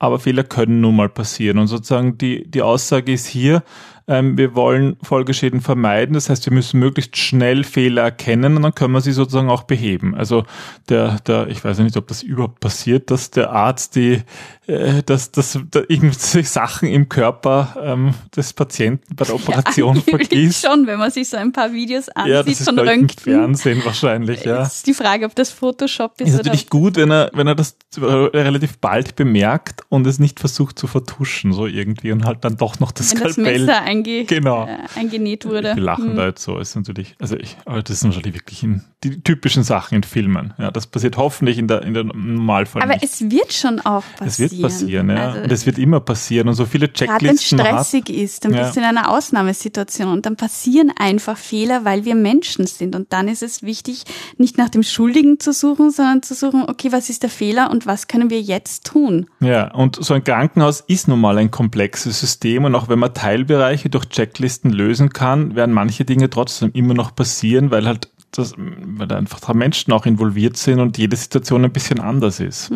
aber 0.03 0.19
Fehler 0.19 0.43
können 0.43 0.81
nun 0.81 0.97
mal 0.97 1.07
passieren. 1.07 1.59
Und 1.59 1.67
sozusagen 1.67 2.17
die, 2.17 2.43
die 2.45 2.61
Aussage 2.61 3.13
ist 3.13 3.25
hier, 3.25 3.63
ähm, 4.07 4.37
wir 4.37 4.55
wollen 4.55 4.97
Folgeschäden 5.01 5.61
vermeiden. 5.61 6.13
Das 6.13 6.29
heißt, 6.29 6.45
wir 6.45 6.53
müssen 6.53 6.79
möglichst 6.79 7.17
schnell 7.17 7.63
Fehler 7.63 8.03
erkennen 8.03 8.57
und 8.57 8.63
dann 8.63 8.75
können 8.75 8.93
wir 8.93 9.01
sie 9.01 9.13
sozusagen 9.13 9.49
auch 9.49 9.63
beheben. 9.63 10.13
Also 10.15 10.43
der, 10.89 11.19
der, 11.21 11.47
ich 11.47 11.63
weiß 11.63 11.79
nicht, 11.79 11.95
ob 11.95 12.07
das 12.07 12.21
überhaupt 12.23 12.59
passiert, 12.59 13.11
dass 13.11 13.31
der 13.31 13.51
Arzt 13.51 13.95
die, 13.95 14.21
äh, 14.67 15.03
dass, 15.03 15.31
dass 15.31 15.59
da 15.71 15.81
irgendwelche 15.87 16.43
Sachen 16.43 16.89
im 16.89 17.07
Körper 17.07 17.75
ähm, 17.81 18.13
des 18.35 18.53
Patienten 18.53 19.15
bei 19.15 19.25
der 19.25 19.35
Operation 19.35 19.95
ja, 20.07 20.17
vergisst. 20.17 20.65
schon, 20.65 20.85
wenn 20.87 20.99
man 20.99 21.11
sich 21.11 21.29
so 21.29 21.37
ein 21.37 21.51
paar 21.51 21.71
Videos 21.71 22.09
ansieht 22.09 22.33
ja, 22.33 22.43
das 22.43 22.59
ist 22.59 22.65
von 22.65 22.79
Röntgen. 22.79 23.33
Fernsehen 23.33 23.85
wahrscheinlich, 23.85 24.43
ja. 24.43 24.63
Ist 24.63 24.85
die 24.87 24.93
Frage, 24.93 25.25
ob 25.25 25.35
das 25.35 25.49
Photoshop 25.49 26.19
ist, 26.19 26.27
Ist 26.27 26.33
oder 26.35 26.43
natürlich 26.43 26.69
gut, 26.69 26.97
wenn 26.97 27.11
er, 27.11 27.31
wenn 27.33 27.47
er 27.47 27.55
das 27.55 27.77
relativ 27.97 28.79
bald 28.79 29.15
bemerkt 29.15 29.83
und 29.89 30.05
es 30.07 30.19
nicht 30.19 30.39
versucht 30.39 30.77
zu 30.77 30.87
vertuschen, 30.87 31.53
so 31.53 31.67
irgendwie 31.67 32.11
und 32.11 32.25
halt 32.25 32.43
dann 32.43 32.57
doch 32.57 32.79
noch 32.79 32.91
das 32.91 33.13
wenn 33.13 33.23
das 33.23 33.33
Skalpell. 33.33 33.59
Messer 33.59 33.92
einge 33.93 34.25
Genau. 34.25 34.65
äh, 34.67 34.77
eingenäht 34.99 35.45
wurde. 35.45 35.75
Wir 35.75 35.83
lachen 35.83 36.09
Hm. 36.09 36.15
da 36.15 36.25
jetzt 36.27 36.43
so, 36.43 36.57
ist 36.59 36.75
natürlich, 36.75 37.15
also 37.19 37.35
ich, 37.37 37.55
aber 37.65 37.81
das 37.83 37.99
sind 37.99 38.09
wahrscheinlich 38.09 38.33
wirklich 38.35 38.63
in, 38.63 38.83
die 39.03 39.21
typischen 39.21 39.63
Sachen 39.63 39.95
in 39.95 40.03
Filmen. 40.03 40.53
Ja, 40.57 40.71
das 40.71 40.87
passiert 40.87 41.17
hoffentlich 41.17 41.57
in 41.57 41.67
der, 41.67 41.81
in 41.83 41.93
der 41.93 42.03
Normalfall 42.05 42.81
Aber 42.81 42.93
nicht. 42.93 43.03
es 43.03 43.29
wird 43.29 43.53
schon 43.53 43.79
auch 43.81 44.03
passieren. 44.17 44.27
Es 44.27 44.39
wird 44.51 44.61
passieren, 44.61 45.09
ja. 45.09 45.27
Also, 45.29 45.41
und 45.41 45.51
es 45.51 45.65
wird 45.65 45.77
immer 45.77 45.99
passieren. 45.99 46.47
Und 46.47 46.53
so 46.55 46.65
viele 46.65 46.87
Gerade 46.89 47.25
wenn 47.25 47.35
es 47.35 47.41
Checklisten 47.41 47.57
man 47.57 47.67
hat. 47.67 47.73
stressig 47.87 48.09
ist, 48.09 48.45
dann 48.45 48.53
Ja. 48.53 48.61
bist 48.63 48.75
du 48.75 48.79
in 48.79 48.85
einer 48.85 49.09
Ausnahmesituation 49.09 50.07
und 50.07 50.25
dann 50.25 50.35
passieren 50.35 50.91
einfach 50.97 51.37
Fehler, 51.37 51.85
weil 51.85 52.05
wir 52.05 52.15
Menschen 52.15 52.65
sind. 52.67 52.95
Und 52.95 53.11
dann 53.13 53.27
ist 53.27 53.43
es 53.43 53.61
wichtig, 53.63 54.03
nicht 54.37 54.57
nach 54.57 54.69
dem 54.69 54.83
Schuldigen 54.83 55.39
zu 55.39 55.51
suchen, 55.53 55.91
sondern 55.91 56.21
zu 56.23 56.33
suchen, 56.33 56.63
okay, 56.67 56.91
was 56.91 57.09
ist 57.09 57.23
der 57.23 57.29
Fehler 57.29 57.69
und 57.71 57.85
was 57.85 58.07
können 58.07 58.29
wir 58.29 58.41
jetzt 58.41 58.85
tun? 58.85 59.27
Ja, 59.39 59.73
und 59.73 60.03
so 60.03 60.13
ein 60.13 60.23
Krankenhaus 60.23 60.81
ist 60.87 61.07
nun 61.07 61.19
mal 61.19 61.37
ein 61.37 61.51
komplexes 61.51 62.19
System 62.19 62.63
und 62.65 62.75
auch 62.75 62.87
wenn 62.89 62.99
man 62.99 63.13
Teilbereiche 63.13 63.82
durch 63.89 64.09
Checklisten 64.09 64.71
lösen 64.71 65.09
kann, 65.09 65.55
werden 65.55 65.73
manche 65.73 66.05
Dinge 66.05 66.29
trotzdem 66.29 66.71
immer 66.73 66.93
noch 66.93 67.15
passieren, 67.15 67.71
weil 67.71 67.85
halt 67.85 68.09
das, 68.37 68.55
weil 68.57 69.07
da 69.07 69.17
einfach 69.17 69.39
drei 69.39 69.53
Menschen 69.53 69.93
auch 69.93 70.05
involviert 70.05 70.57
sind 70.57 70.79
und 70.79 70.97
jede 70.97 71.15
Situation 71.15 71.63
ein 71.65 71.71
bisschen 71.71 71.99
anders 71.99 72.39
ist. 72.39 72.71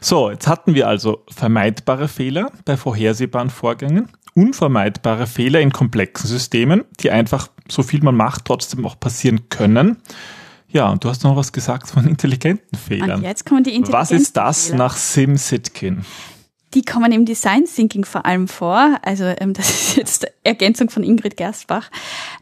So, 0.00 0.30
jetzt 0.30 0.48
hatten 0.48 0.74
wir 0.74 0.88
also 0.88 1.24
vermeidbare 1.28 2.08
Fehler 2.08 2.50
bei 2.64 2.76
vorhersehbaren 2.76 3.50
Vorgängen, 3.50 4.08
unvermeidbare 4.34 5.26
Fehler 5.26 5.60
in 5.60 5.72
komplexen 5.72 6.28
Systemen, 6.28 6.84
die 7.00 7.10
einfach, 7.10 7.48
so 7.68 7.82
viel 7.82 8.02
man 8.02 8.16
macht, 8.16 8.44
trotzdem 8.44 8.84
auch 8.86 8.98
passieren 8.98 9.48
können. 9.48 9.98
Ja, 10.68 10.90
und 10.90 11.04
du 11.04 11.08
hast 11.08 11.24
noch 11.24 11.36
was 11.36 11.52
gesagt 11.52 11.88
von 11.88 12.06
intelligenten 12.08 12.76
Fehlern. 12.76 13.18
Und 13.18 13.22
jetzt 13.22 13.46
kommen 13.46 13.64
die 13.64 13.70
Was 13.70 14.10
intelligenten 14.10 14.22
ist 14.22 14.36
das 14.36 14.66
Fehler. 14.66 14.78
nach 14.78 14.96
Sim 14.96 15.36
Sitkin? 15.36 16.04
Die 16.76 16.82
kommen 16.82 17.10
im 17.10 17.24
Design 17.24 17.64
Thinking 17.64 18.04
vor 18.04 18.26
allem 18.26 18.48
vor. 18.48 18.98
Also 19.00 19.24
ähm, 19.24 19.54
das 19.54 19.70
ist 19.70 19.96
jetzt 19.96 20.26
Ergänzung 20.44 20.90
von 20.90 21.02
Ingrid 21.02 21.38
Gerstbach. 21.38 21.90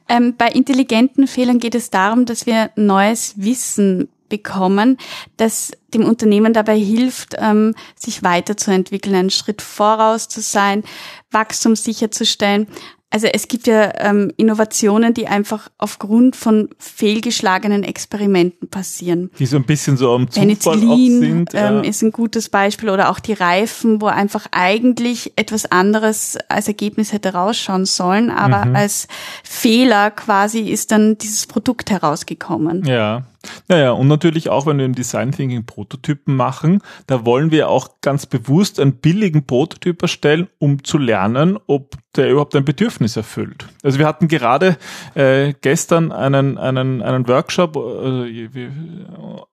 Ähm, 0.08 0.34
bei 0.36 0.48
intelligenten 0.48 1.28
Fehlern 1.28 1.60
geht 1.60 1.76
es 1.76 1.88
darum, 1.88 2.26
dass 2.26 2.44
wir 2.44 2.70
neues 2.74 3.34
Wissen 3.36 4.08
bekommen, 4.28 4.98
das 5.36 5.70
dem 5.92 6.04
Unternehmen 6.04 6.52
dabei 6.52 6.76
hilft, 6.76 7.36
ähm, 7.38 7.76
sich 7.94 8.24
weiterzuentwickeln, 8.24 9.14
einen 9.14 9.30
Schritt 9.30 9.62
voraus 9.62 10.28
zu 10.28 10.40
sein, 10.40 10.82
Wachstum 11.30 11.76
sicherzustellen. 11.76 12.66
Also 13.14 13.28
es 13.28 13.46
gibt 13.46 13.68
ja 13.68 13.92
ähm, 14.00 14.32
Innovationen, 14.36 15.14
die 15.14 15.28
einfach 15.28 15.68
aufgrund 15.78 16.34
von 16.34 16.68
fehlgeschlagenen 16.80 17.84
Experimenten 17.84 18.68
passieren. 18.68 19.30
Die 19.38 19.46
so 19.46 19.56
ein 19.56 19.62
bisschen 19.64 19.96
so 19.96 20.12
am 20.12 20.28
Zufall 20.28 20.46
Penicillin 20.48 21.20
sind. 21.20 21.52
ja. 21.52 21.78
ähm, 21.78 21.84
ist 21.84 22.02
ein 22.02 22.10
gutes 22.10 22.48
Beispiel 22.48 22.90
oder 22.90 23.10
auch 23.10 23.20
die 23.20 23.34
Reifen, 23.34 24.00
wo 24.00 24.06
einfach 24.06 24.46
eigentlich 24.50 25.32
etwas 25.36 25.70
anderes 25.70 26.36
als 26.48 26.66
Ergebnis 26.66 27.12
hätte 27.12 27.34
rausschauen 27.34 27.84
sollen, 27.84 28.30
aber 28.30 28.64
Mhm. 28.64 28.74
als 28.74 29.06
Fehler 29.44 30.10
quasi 30.10 30.62
ist 30.70 30.90
dann 30.90 31.16
dieses 31.16 31.46
Produkt 31.46 31.90
herausgekommen. 31.92 32.84
Ja. 32.84 33.22
Naja, 33.68 33.92
und 33.92 34.08
natürlich 34.08 34.48
auch, 34.50 34.66
wenn 34.66 34.78
wir 34.78 34.84
im 34.84 34.94
Design 34.94 35.32
Thinking 35.32 35.66
Prototypen 35.66 36.36
machen, 36.36 36.80
da 37.06 37.24
wollen 37.24 37.50
wir 37.50 37.68
auch 37.68 38.00
ganz 38.00 38.26
bewusst 38.26 38.80
einen 38.80 38.96
billigen 38.96 39.46
Prototyp 39.46 40.02
erstellen, 40.02 40.48
um 40.58 40.84
zu 40.84 40.98
lernen, 40.98 41.58
ob 41.66 41.96
der 42.16 42.30
überhaupt 42.30 42.54
ein 42.54 42.64
Bedürfnis 42.64 43.16
erfüllt. 43.16 43.66
Also 43.82 43.98
wir 43.98 44.06
hatten 44.06 44.28
gerade 44.28 44.76
äh, 45.14 45.54
gestern 45.60 46.12
einen, 46.12 46.58
einen, 46.58 47.02
einen 47.02 47.28
Workshop 47.28 47.76
äh, 47.76 48.48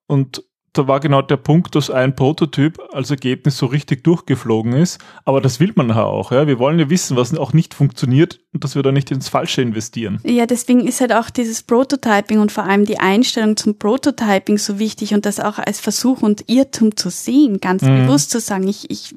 und 0.07 0.43
da 0.73 0.87
war 0.87 1.01
genau 1.01 1.21
der 1.21 1.35
Punkt, 1.37 1.75
dass 1.75 1.89
ein 1.89 2.15
Prototyp 2.15 2.79
als 2.93 3.11
Ergebnis 3.11 3.57
so 3.57 3.65
richtig 3.65 4.05
durchgeflogen 4.05 4.71
ist. 4.73 4.99
Aber 5.25 5.41
das 5.41 5.59
will 5.59 5.73
man 5.75 5.89
ja 5.89 6.05
auch. 6.05 6.31
Ja? 6.31 6.47
Wir 6.47 6.59
wollen 6.59 6.79
ja 6.79 6.89
wissen, 6.89 7.17
was 7.17 7.37
auch 7.37 7.51
nicht 7.51 7.73
funktioniert 7.73 8.39
und 8.53 8.63
dass 8.63 8.75
wir 8.75 8.81
da 8.83 8.91
nicht 8.93 9.11
ins 9.11 9.27
Falsche 9.27 9.61
investieren. 9.61 10.19
Ja, 10.23 10.45
deswegen 10.45 10.87
ist 10.87 11.01
halt 11.01 11.11
auch 11.11 11.29
dieses 11.29 11.63
Prototyping 11.63 12.39
und 12.39 12.51
vor 12.53 12.63
allem 12.63 12.85
die 12.85 12.99
Einstellung 12.99 13.57
zum 13.57 13.77
Prototyping 13.77 14.57
so 14.57 14.79
wichtig 14.79 15.13
und 15.13 15.25
das 15.25 15.41
auch 15.41 15.57
als 15.59 15.81
Versuch 15.81 16.21
und 16.21 16.49
Irrtum 16.49 16.95
zu 16.95 17.09
sehen, 17.09 17.59
ganz 17.59 17.81
Mhm. 17.81 18.05
bewusst 18.05 18.31
zu 18.31 18.39
sagen, 18.39 18.67
ich, 18.67 18.89
ich 18.89 19.13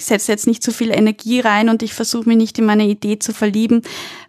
setze 0.00 0.32
jetzt 0.32 0.46
nicht 0.48 0.62
so 0.64 0.72
viel 0.72 0.90
Energie 0.90 1.40
rein 1.40 1.68
und 1.68 1.82
ich 1.82 1.94
versuche 1.94 2.28
mich 2.28 2.36
nicht 2.38 2.58
in 2.58 2.64
meine 2.64 2.86
Idee 2.88 3.18
zu 3.18 3.32
verlieben, 3.32 3.82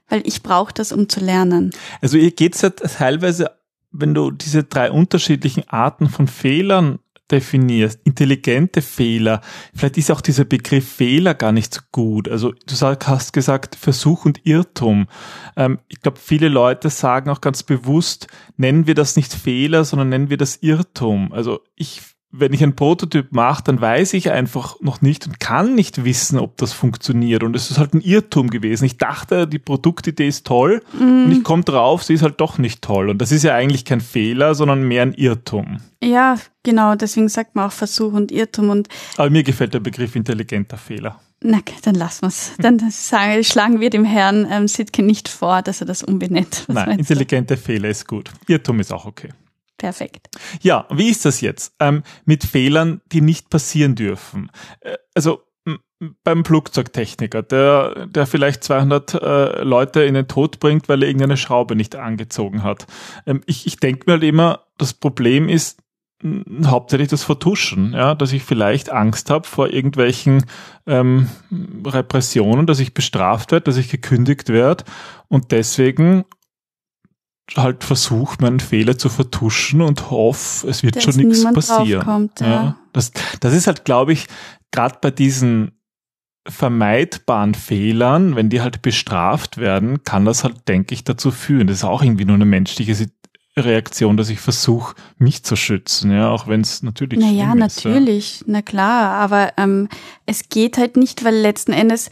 weil 0.08 0.22
ich 0.26 0.44
brauche 0.44 0.74
das, 0.74 0.92
um 0.92 1.08
zu 1.10 1.20
lernen. 1.20 1.72
Also 2.02 2.18
ihr 2.18 2.32
geht's 2.32 2.62
ja 2.62 2.70
teilweise, 2.72 3.52
wenn 3.92 4.14
du 4.14 4.32
diese 4.32 4.64
drei 4.64 4.92
unterschiedlichen 4.92 5.68
Arten 5.68 6.10
von 6.10 6.28
Fehlern 6.28 7.00
definierst, 7.32 8.00
intelligente 8.06 8.82
Fehler, 8.82 9.42
vielleicht 9.74 9.98
ist 9.98 10.12
auch 10.12 10.22
dieser 10.22 10.46
Begriff 10.46 10.88
Fehler 10.88 11.36
gar 11.36 11.52
nicht 11.52 11.74
so 11.74 11.82
gut. 11.92 12.28
Also 12.28 12.52
du 12.52 12.76
hast 12.76 13.34
gesagt 13.34 13.76
Versuch 13.76 14.26
und 14.26 14.46
Irrtum. 14.46 15.08
Ähm, 15.56 15.80
ich 15.88 16.02
glaube, 16.02 16.20
viele 16.20 16.50
Leute 16.50 16.90
sagen 16.90 17.30
auch 17.30 17.42
ganz 17.42 17.64
bewusst, 17.64 18.28
nennen 18.58 18.88
wir 18.88 18.96
das 18.96 19.16
nicht 19.16 19.34
Fehler, 19.34 19.86
sondern 19.86 20.10
nennen 20.10 20.30
wir 20.30 20.38
das 20.38 20.58
Irrtum. 20.58 21.32
Also 21.32 21.62
ich 21.76 22.02
wenn 22.32 22.54
ich 22.54 22.62
einen 22.62 22.76
Prototyp 22.76 23.32
mache, 23.32 23.64
dann 23.64 23.82
weiß 23.82 24.14
ich 24.14 24.32
einfach 24.32 24.80
noch 24.82 25.02
nicht 25.02 25.26
und 25.26 25.40
kann 25.40 25.74
nicht 25.74 26.06
wissen, 26.06 26.38
ob 26.38 26.58
das 26.58 26.74
funktioniert. 26.74 27.44
Und 27.44 27.56
es 27.56 27.72
ist 27.72 27.80
halt 27.80 27.94
ein 27.96 28.02
Irrtum 28.02 28.50
gewesen. 28.50 28.86
Ich 28.86 28.98
dachte, 28.98 29.48
die 29.48 29.58
Produktidee 29.60 30.28
ist 30.28 30.46
toll 30.46 30.84
und 31.00 31.32
ich 31.32 31.44
komme 31.44 31.64
drauf, 31.64 32.04
sie 32.04 32.14
ist 32.14 32.22
halt 32.22 32.40
doch 32.40 32.58
nicht 32.60 32.82
toll. 32.84 33.10
Und 33.10 33.20
das 33.20 33.32
ist 33.32 33.44
ja 33.44 33.56
eigentlich 33.56 33.84
kein 33.86 34.02
Fehler, 34.02 34.54
sondern 34.54 34.84
mehr 34.88 35.02
ein 35.02 35.14
Irrtum. 35.14 35.78
Ja, 36.04 36.36
genau, 36.64 36.96
deswegen 36.96 37.30
sagt 37.30 37.56
man 37.56 37.66
auch 37.68 37.72
Versuch 37.72 38.14
und 38.14 38.32
Irrtum 38.32 38.70
und 38.70 38.88
Aber 39.18 39.30
mir 39.30 39.44
gefällt 39.44 39.74
der 39.74 39.80
Begriff 39.80 40.16
intelligenter 40.16 40.78
Fehler. 40.78 41.20
na, 41.42 41.60
dann 41.82 41.96
lassen 41.96 42.22
wir's. 42.24 42.52
Dann 42.60 42.80
sagen, 42.92 43.44
schlagen 43.44 43.80
wir 43.80 43.90
dem 43.90 44.06
Herrn 44.06 44.48
ähm, 44.52 44.68
Sitke 44.68 45.02
nicht 45.02 45.28
vor, 45.30 45.62
dass 45.64 45.82
er 45.82 45.88
das 45.88 46.04
umbenennt. 46.04 46.64
Was 46.68 46.76
Nein, 46.76 46.90
meinst 46.90 47.10
du? 47.10 47.14
intelligente 47.14 47.58
Fehler 47.58 47.90
ist 47.90 48.08
gut. 48.08 48.30
Irrtum 48.48 48.80
ist 48.80 48.94
auch 48.94 49.06
okay. 49.06 49.30
Perfekt. 49.80 50.28
Ja, 50.62 50.86
wie 50.92 51.10
ist 51.10 51.26
das 51.26 51.42
jetzt 51.42 51.74
ähm, 51.80 52.04
mit 52.26 52.44
Fehlern, 52.44 53.02
die 53.12 53.22
nicht 53.22 53.50
passieren 53.50 53.96
dürfen? 53.96 54.52
Äh, 54.82 54.98
also 55.16 55.42
beim 56.24 56.46
Flugzeugtechniker, 56.46 57.42
der, 57.44 58.08
der 58.08 58.26
vielleicht 58.26 58.64
200 58.64 59.14
äh, 59.16 59.64
Leute 59.64 60.04
in 60.04 60.14
den 60.14 60.28
Tod 60.28 60.60
bringt, 60.60 60.88
weil 60.88 61.02
er 61.04 61.10
irgendeine 61.10 61.38
Schraube 61.38 61.76
nicht 61.76 61.96
angezogen 61.96 62.64
hat. 62.64 62.88
Ähm, 63.26 63.42
ich 63.46 63.66
ich 63.66 63.78
denke 63.78 64.04
mir 64.06 64.14
halt 64.14 64.24
immer, 64.24 64.66
das 64.78 64.94
Problem 64.94 65.50
ist 65.50 65.82
mh, 66.22 66.70
hauptsächlich 66.70 67.10
das 67.10 67.24
Vertuschen, 67.24 67.94
ja, 67.94 68.16
dass 68.16 68.32
ich 68.32 68.44
vielleicht 68.44 68.90
Angst 68.90 69.30
habe 69.30 69.48
vor 69.48 69.70
irgendwelchen 69.70 70.46
ähm, 70.88 71.30
Repressionen, 71.86 72.66
dass 72.66 72.80
ich 72.80 72.94
bestraft 72.94 73.52
werde, 73.52 73.66
dass 73.66 73.78
ich 73.78 73.90
gekündigt 73.90 74.50
werde 74.50 74.86
und 75.28 75.52
deswegen 75.52 76.26
halt 77.56 77.84
versuche, 77.84 78.38
meinen 78.42 78.60
Fehler 78.60 78.98
zu 78.98 79.10
vertuschen 79.10 79.82
und 79.82 80.12
hoffe, 80.12 80.68
es 80.68 80.84
wird 80.84 80.96
Dass 80.96 81.04
schon 81.04 81.16
nichts 81.16 81.44
passieren. 81.44 82.02
draufkommt, 82.02 82.40
ja. 82.42 82.76
das, 82.94 83.12
das 83.40 83.54
ist 83.54 83.68
halt, 83.68 83.86
glaube 83.86 84.14
ich, 84.14 84.28
gerade 84.72 84.98
bei 85.02 85.12
diesen 85.12 85.72
vermeidbaren 86.48 87.54
Fehlern, 87.54 88.36
wenn 88.36 88.50
die 88.50 88.62
halt 88.62 88.82
bestraft 88.82 89.58
werden, 89.58 90.04
kann 90.04 90.26
das 90.26 90.44
halt, 90.44 90.68
denke 90.68 90.94
ich, 90.94 91.04
dazu 91.04 91.32
führen. 91.32 91.68
Das 91.68 91.78
ist 91.78 91.84
auch 91.84 92.02
irgendwie 92.02 92.26
nur 92.26 92.36
eine 92.36 92.46
menschliche 92.46 93.08
Reaktion, 93.58 94.18
dass 94.18 94.30
ich 94.30 94.40
versuche, 94.40 94.96
mich 95.18 95.44
zu 95.44 95.56
schützen, 95.56 96.12
ja, 96.12 96.30
auch 96.30 96.48
wenn 96.48 96.62
es 96.62 96.82
natürlich 96.82 97.20
Naja, 97.20 97.32
ist. 97.32 97.38
ja. 97.40 97.56
natürlich, 97.56 98.44
na 98.48 98.62
klar, 98.62 99.12
aber 99.12 99.54
ähm, 99.58 99.90
es 100.26 100.50
geht 100.50 100.78
halt 100.78 100.98
nicht, 100.98 101.24
weil 101.24 101.36
letzten 101.36 101.74
Endes 101.74 102.10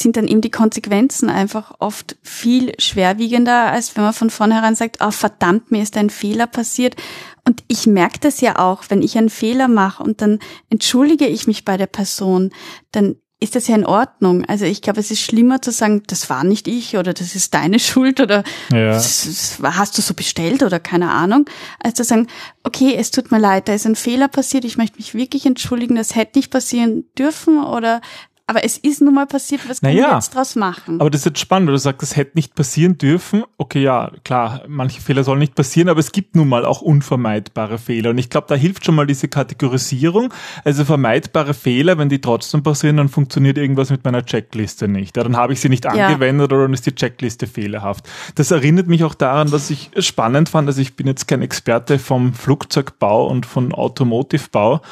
sind 0.00 0.16
dann 0.16 0.28
eben 0.28 0.40
die 0.40 0.50
Konsequenzen 0.50 1.28
einfach 1.30 1.74
oft 1.78 2.16
viel 2.22 2.72
schwerwiegender, 2.78 3.70
als 3.72 3.96
wenn 3.96 4.04
man 4.04 4.12
von 4.12 4.30
vornherein 4.30 4.74
sagt, 4.74 4.98
oh 5.00 5.10
verdammt, 5.10 5.70
mir 5.70 5.82
ist 5.82 5.96
ein 5.96 6.10
Fehler 6.10 6.46
passiert. 6.46 6.96
Und 7.44 7.62
ich 7.68 7.86
merke 7.86 8.18
das 8.20 8.40
ja 8.40 8.58
auch, 8.58 8.84
wenn 8.88 9.02
ich 9.02 9.16
einen 9.16 9.30
Fehler 9.30 9.68
mache 9.68 10.02
und 10.02 10.20
dann 10.20 10.38
entschuldige 10.70 11.26
ich 11.26 11.46
mich 11.46 11.64
bei 11.64 11.76
der 11.76 11.86
Person, 11.86 12.50
dann 12.92 13.16
ist 13.38 13.54
das 13.54 13.68
ja 13.68 13.74
in 13.76 13.84
Ordnung. 13.84 14.46
Also 14.46 14.64
ich 14.64 14.80
glaube, 14.80 14.98
es 14.98 15.10
ist 15.10 15.20
schlimmer 15.20 15.60
zu 15.60 15.70
sagen, 15.70 16.02
das 16.06 16.30
war 16.30 16.42
nicht 16.42 16.66
ich 16.68 16.96
oder 16.96 17.12
das 17.12 17.34
ist 17.36 17.52
deine 17.52 17.78
Schuld 17.78 18.18
oder 18.18 18.42
Ja. 18.72 18.88
das, 18.92 19.24
das 19.26 19.62
war- 19.62 19.76
hast 19.76 19.96
du 19.98 20.02
so 20.02 20.14
bestellt 20.14 20.62
oder 20.62 20.80
keine 20.80 21.10
Ahnung, 21.10 21.44
als 21.78 21.94
zu 21.94 22.04
sagen, 22.04 22.28
okay, 22.64 22.94
es 22.96 23.10
tut 23.10 23.30
mir 23.30 23.38
leid, 23.38 23.68
da 23.68 23.74
ist 23.74 23.84
ein 23.86 23.94
Fehler 23.94 24.28
passiert, 24.28 24.64
ich 24.64 24.78
möchte 24.78 24.96
mich 24.96 25.14
wirklich 25.14 25.44
entschuldigen, 25.44 25.96
das 25.96 26.14
hätte 26.16 26.38
nicht 26.38 26.50
passieren 26.50 27.04
dürfen 27.18 27.62
oder 27.62 28.00
aber 28.48 28.64
es 28.64 28.78
ist 28.78 29.02
nun 29.02 29.14
mal 29.14 29.26
passiert, 29.26 29.68
was 29.68 29.80
können 29.80 29.96
Naja, 29.96 30.10
wir 30.10 30.14
jetzt 30.16 30.34
draus 30.34 30.54
machen? 30.54 31.00
Aber 31.00 31.10
das 31.10 31.22
ist 31.22 31.24
jetzt 31.26 31.40
spannend, 31.40 31.66
weil 31.68 31.74
du 31.74 31.78
sagst, 31.80 32.02
das 32.02 32.16
hätte 32.16 32.32
nicht 32.34 32.54
passieren 32.54 32.96
dürfen. 32.96 33.42
Okay, 33.58 33.82
ja, 33.82 34.12
klar, 34.24 34.62
manche 34.68 35.00
Fehler 35.00 35.24
sollen 35.24 35.40
nicht 35.40 35.56
passieren, 35.56 35.88
aber 35.88 35.98
es 35.98 36.12
gibt 36.12 36.36
nun 36.36 36.48
mal 36.48 36.64
auch 36.64 36.80
unvermeidbare 36.80 37.78
Fehler. 37.78 38.10
Und 38.10 38.18
ich 38.18 38.30
glaube, 38.30 38.46
da 38.48 38.54
hilft 38.54 38.84
schon 38.84 38.94
mal 38.94 39.06
diese 39.06 39.26
Kategorisierung. 39.26 40.32
Also 40.64 40.84
vermeidbare 40.84 41.54
Fehler, 41.54 41.98
wenn 41.98 42.08
die 42.08 42.20
trotzdem 42.20 42.62
passieren, 42.62 42.98
dann 42.98 43.08
funktioniert 43.08 43.58
irgendwas 43.58 43.90
mit 43.90 44.04
meiner 44.04 44.24
Checkliste 44.24 44.86
nicht. 44.86 45.16
Ja, 45.16 45.24
dann 45.24 45.36
habe 45.36 45.52
ich 45.52 45.60
sie 45.60 45.68
nicht 45.68 45.84
Ja. 45.84 45.90
angewendet 45.90 46.52
oder 46.52 46.62
dann 46.62 46.72
ist 46.74 46.86
die 46.86 46.94
Checkliste 46.94 47.48
fehlerhaft. 47.48 48.08
Das 48.36 48.52
erinnert 48.52 48.86
mich 48.86 49.02
auch 49.02 49.14
daran, 49.14 49.50
was 49.50 49.70
ich 49.70 49.90
spannend 49.98 50.48
fand. 50.48 50.68
Also 50.68 50.80
ich 50.80 50.94
bin 50.94 51.08
jetzt 51.08 51.26
kein 51.26 51.42
Experte 51.42 51.98
vom 51.98 52.32
Flugzeugbau 52.32 53.26
und 53.26 53.44
von 53.44 53.72
Automotivbau, 53.74 54.82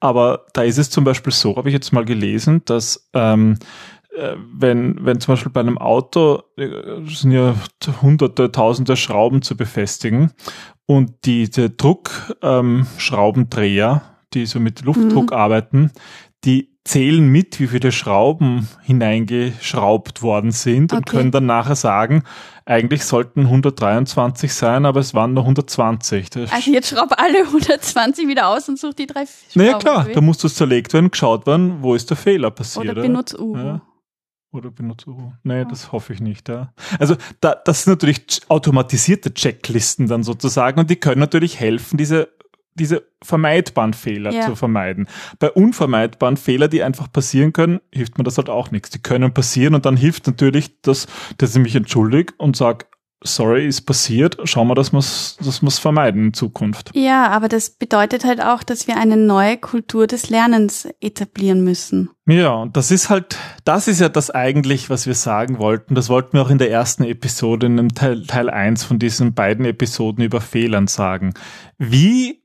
aber 0.00 0.46
da 0.54 0.62
ist 0.62 0.78
es 0.78 0.90
zum 0.90 1.04
Beispiel 1.04 1.32
so, 1.32 1.56
habe 1.56 1.68
ich 1.68 1.72
jetzt 1.72 1.92
mal 1.92 2.04
gelesen, 2.04 2.62
dass 2.64 2.95
ähm, 3.12 3.58
äh, 4.16 4.36
wenn, 4.52 5.04
wenn 5.04 5.20
zum 5.20 5.34
Beispiel 5.34 5.52
bei 5.52 5.60
einem 5.60 5.78
Auto 5.78 6.42
äh, 6.56 6.68
sind 7.06 7.30
ja 7.32 7.54
hunderte, 8.02 8.50
tausende 8.50 8.96
Schrauben 8.96 9.42
zu 9.42 9.56
befestigen 9.56 10.32
und 10.86 11.12
die, 11.24 11.48
der 11.50 11.68
Druckschraubendreher, 11.70 13.92
ähm, 13.92 14.00
die 14.32 14.46
so 14.46 14.60
mit 14.60 14.82
Luftdruck 14.82 15.32
arbeiten, 15.32 15.90
die 16.44 16.76
zählen 16.84 17.28
mit, 17.28 17.58
wie 17.60 17.66
viele 17.66 17.90
Schrauben 17.92 18.68
hineingeschraubt 18.82 20.22
worden 20.22 20.52
sind 20.52 20.92
und 20.92 21.00
Okay. 21.00 21.16
können 21.16 21.32
dann 21.32 21.46
nachher 21.46 21.74
sagen, 21.74 22.22
eigentlich 22.66 23.04
sollten 23.04 23.42
123 23.42 24.52
sein, 24.52 24.84
aber 24.86 25.00
es 25.00 25.14
waren 25.14 25.32
nur 25.34 25.44
120. 25.44 26.30
Das 26.30 26.52
Also 26.52 26.70
jetzt 26.70 26.90
schraub 26.90 27.12
alle 27.16 27.44
120 27.44 28.26
wieder 28.28 28.48
aus 28.48 28.68
und 28.68 28.78
such 28.78 28.94
die 28.94 29.06
drei 29.06 29.24
Schrauben. 29.24 29.52
naja 29.54 29.78
klar, 29.78 30.06
da 30.12 30.20
muss 30.20 30.38
das 30.38 30.54
zerlegt 30.56 30.92
werden, 30.92 31.10
geschaut 31.10 31.46
werden, 31.46 31.78
wo 31.82 31.94
ist 31.94 32.10
der 32.10 32.16
Fehler 32.16 32.50
passiert. 32.50 32.90
Oder 32.90 33.02
benutz 33.02 33.34
Uhu. 33.34 33.56
Ja. 33.56 33.80
Oder 34.52 34.70
benutze 34.70 35.10
Uhu. 35.10 35.32
Nee, 35.42 35.64
das 35.68 35.92
hoffe 35.92 36.12
ich 36.14 36.20
nicht. 36.20 36.48
Ja. 36.48 36.72
Also 36.98 37.16
da, 37.40 37.54
das 37.54 37.84
sind 37.84 37.92
natürlich 37.92 38.18
ch- 38.20 38.42
automatisierte 38.48 39.34
Checklisten 39.34 40.06
dann 40.08 40.22
sozusagen 40.22 40.80
und 40.80 40.88
die 40.90 40.96
können 40.96 41.20
natürlich 41.20 41.60
helfen, 41.60 41.96
diese 41.98 42.28
diese 42.78 43.08
vermeidbaren 43.22 43.92
Fehler 43.94 44.32
Ja. 44.32 44.42
zu 44.42 44.54
vermeiden. 44.54 45.08
Bei 45.38 45.50
unvermeidbaren 45.50 46.36
Fehlern, 46.36 46.70
die 46.70 46.82
einfach 46.82 47.10
passieren 47.10 47.52
können, 47.52 47.80
hilft 47.92 48.18
mir 48.18 48.24
das 48.24 48.38
halt 48.38 48.48
auch 48.48 48.70
nichts. 48.70 48.90
Die 48.90 49.00
können 49.00 49.32
passieren 49.34 49.74
und 49.74 49.86
dann 49.86 49.96
hilft 49.96 50.26
natürlich, 50.26 50.80
dass, 50.82 51.06
dass 51.38 51.56
ich 51.56 51.62
mich 51.62 51.74
entschuldige 51.76 52.34
und 52.38 52.56
sage, 52.56 52.86
sorry, 53.22 53.66
ist 53.66 53.82
passiert, 53.82 54.36
schauen 54.44 54.68
wir, 54.68 54.74
dass 54.74 54.92
wir 54.92 54.98
es 54.98 55.36
dass 55.42 55.62
wir's 55.62 55.78
vermeiden 55.78 56.26
in 56.26 56.34
Zukunft. 56.34 56.90
Ja, 56.94 57.28
aber 57.28 57.48
das 57.48 57.70
bedeutet 57.70 58.24
halt 58.24 58.40
auch, 58.42 58.62
dass 58.62 58.86
wir 58.86 58.98
eine 58.98 59.16
neue 59.16 59.56
Kultur 59.56 60.06
des 60.06 60.28
Lernens 60.30 60.86
etablieren 61.00 61.64
müssen. 61.64 62.10
Ja, 62.26 62.50
und 62.54 62.76
das 62.76 62.90
ist 62.90 63.08
halt, 63.08 63.38
das 63.64 63.88
ist 63.88 64.00
ja 64.00 64.08
das 64.08 64.30
eigentlich, 64.30 64.90
was 64.90 65.06
wir 65.06 65.14
sagen 65.14 65.58
wollten. 65.58 65.94
Das 65.94 66.08
wollten 66.08 66.34
wir 66.34 66.42
auch 66.42 66.50
in 66.50 66.58
der 66.58 66.70
ersten 66.70 67.04
Episode, 67.04 67.66
in 67.66 67.76
dem 67.78 67.94
Teil, 67.94 68.26
Teil 68.26 68.50
1 68.50 68.84
von 68.84 68.98
diesen 68.98 69.34
beiden 69.34 69.64
Episoden 69.64 70.22
über 70.22 70.40
Fehlern 70.40 70.86
sagen. 70.86 71.34
Wie, 71.78 72.42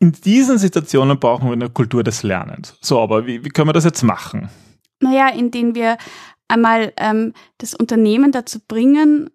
in 0.00 0.12
diesen 0.12 0.58
Situationen 0.58 1.20
brauchen 1.20 1.46
wir 1.48 1.52
eine 1.52 1.68
Kultur 1.70 2.02
des 2.02 2.22
Lernens. 2.24 2.76
So, 2.80 2.98
aber 3.00 3.26
wie, 3.26 3.44
wie 3.44 3.48
können 3.50 3.68
wir 3.68 3.72
das 3.74 3.84
jetzt 3.84 4.02
machen? 4.02 4.48
Naja, 5.00 5.28
indem 5.28 5.74
wir 5.74 5.96
einmal 6.48 6.92
ähm, 6.96 7.32
das 7.58 7.74
Unternehmen 7.74 8.32
dazu 8.32 8.58
bringen, 8.66 9.30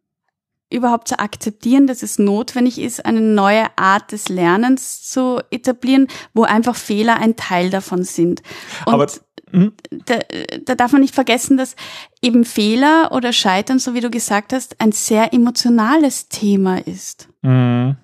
überhaupt 0.72 1.08
zu 1.08 1.20
akzeptieren, 1.20 1.88
dass 1.88 2.04
es 2.04 2.18
notwendig 2.20 2.80
ist, 2.80 3.06
eine 3.06 3.22
neue 3.22 3.66
Art 3.78 4.12
des 4.12 4.28
Lernens 4.30 5.04
zu 5.10 5.40
etablieren, 5.52 6.08
wo 6.34 6.44
einfach 6.44 6.76
Fehler 6.76 7.18
ein 7.20 7.36
Teil 7.36 7.70
davon 7.70 8.04
sind. 8.04 8.42
Und 8.86 8.94
Aber- 8.94 9.08
Hm? 9.52 9.74
da, 10.06 10.20
da 10.66 10.76
darf 10.76 10.92
man 10.92 11.02
nicht 11.02 11.14
vergessen, 11.14 11.56
dass 11.56 11.76
eben 12.22 12.44
Fehler 12.44 13.12
oder 13.14 13.32
Scheitern, 13.32 13.78
so 13.78 13.94
wie 13.94 14.02
du 14.02 14.10
gesagt 14.10 14.52
hast, 14.52 14.82
ein 14.82 14.92
sehr 14.92 15.34
emotionales 15.34 16.28
Thema 16.30 16.80
ist. 16.86 17.30
Mhm. 17.44 17.96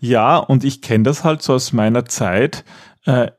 Ja, 0.00 0.36
und 0.36 0.64
ich 0.64 0.82
kenne 0.82 1.04
das 1.04 1.24
halt 1.24 1.42
so 1.42 1.54
aus 1.54 1.72
meiner 1.72 2.04
Zeit. 2.04 2.64
Äh, 3.04 3.30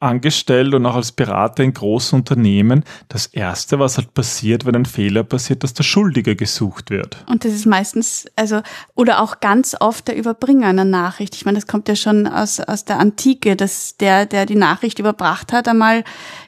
angestellt 0.00 0.74
und 0.74 0.86
auch 0.86 0.96
als 0.96 1.12
Berater 1.12 1.62
in 1.62 1.74
großen 1.74 2.18
Unternehmen, 2.18 2.84
das 3.08 3.26
Erste, 3.26 3.78
was 3.78 3.98
halt 3.98 4.14
passiert, 4.14 4.64
wenn 4.64 4.74
ein 4.74 4.86
Fehler 4.86 5.22
passiert, 5.24 5.62
dass 5.62 5.74
der 5.74 5.84
Schuldige 5.84 6.36
gesucht 6.36 6.90
wird. 6.90 7.18
Und 7.28 7.44
das 7.44 7.52
ist 7.52 7.66
meistens, 7.66 8.26
also, 8.34 8.62
oder 8.94 9.20
auch 9.20 9.40
ganz 9.40 9.76
oft 9.78 10.08
der 10.08 10.16
Überbringer 10.16 10.68
einer 10.68 10.86
Nachricht. 10.86 11.36
Ich 11.36 11.44
meine, 11.44 11.58
das 11.58 11.66
kommt 11.66 11.86
ja 11.88 11.96
schon 11.96 12.26
aus, 12.26 12.60
aus 12.60 12.86
der 12.86 12.98
Antike, 12.98 13.56
dass 13.56 13.98
der, 13.98 14.24
der 14.24 14.46
die 14.46 14.56
Nachricht 14.56 14.98
überbracht 14.98 15.52
hat, 15.52 15.68
einmal 15.68 16.02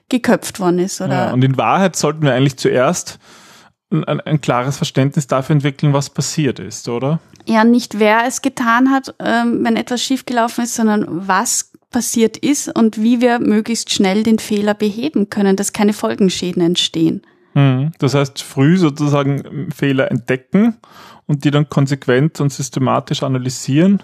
geköpft 0.08 0.58
worden 0.58 0.78
ist, 0.78 1.00
oder? 1.02 1.26
Ja, 1.26 1.32
und 1.32 1.44
in 1.44 1.58
Wahrheit 1.58 1.94
sollten 1.94 2.22
wir 2.22 2.32
eigentlich 2.32 2.56
zuerst 2.56 3.18
ein, 3.92 4.20
ein, 4.20 4.40
klares 4.40 4.76
Verständnis 4.76 5.26
dafür 5.26 5.54
entwickeln, 5.54 5.92
was 5.92 6.10
passiert 6.10 6.58
ist, 6.58 6.88
oder? 6.88 7.20
ja, 7.46 7.64
nicht 7.64 7.98
wer 7.98 8.26
es 8.26 8.42
getan 8.42 8.90
hat, 8.90 9.14
ähm, 9.18 9.64
wenn 9.64 9.76
etwas 9.76 10.02
schiefgelaufen 10.02 10.64
ist, 10.64 10.74
sondern 10.74 11.06
was 11.08 11.72
passiert 11.90 12.36
ist 12.36 12.74
und 12.74 13.02
wie 13.02 13.20
wir 13.20 13.38
möglichst 13.38 13.90
schnell 13.90 14.22
den 14.22 14.38
Fehler 14.38 14.74
beheben 14.74 15.28
können, 15.28 15.56
dass 15.56 15.72
keine 15.72 15.92
Folgenschäden 15.92 16.62
entstehen. 16.62 17.22
Mhm. 17.54 17.92
Das 17.98 18.14
heißt, 18.14 18.42
früh 18.42 18.78
sozusagen 18.78 19.70
Fehler 19.74 20.10
entdecken 20.10 20.76
und 21.26 21.44
die 21.44 21.50
dann 21.50 21.68
konsequent 21.68 22.40
und 22.40 22.52
systematisch 22.52 23.22
analysieren. 23.22 24.02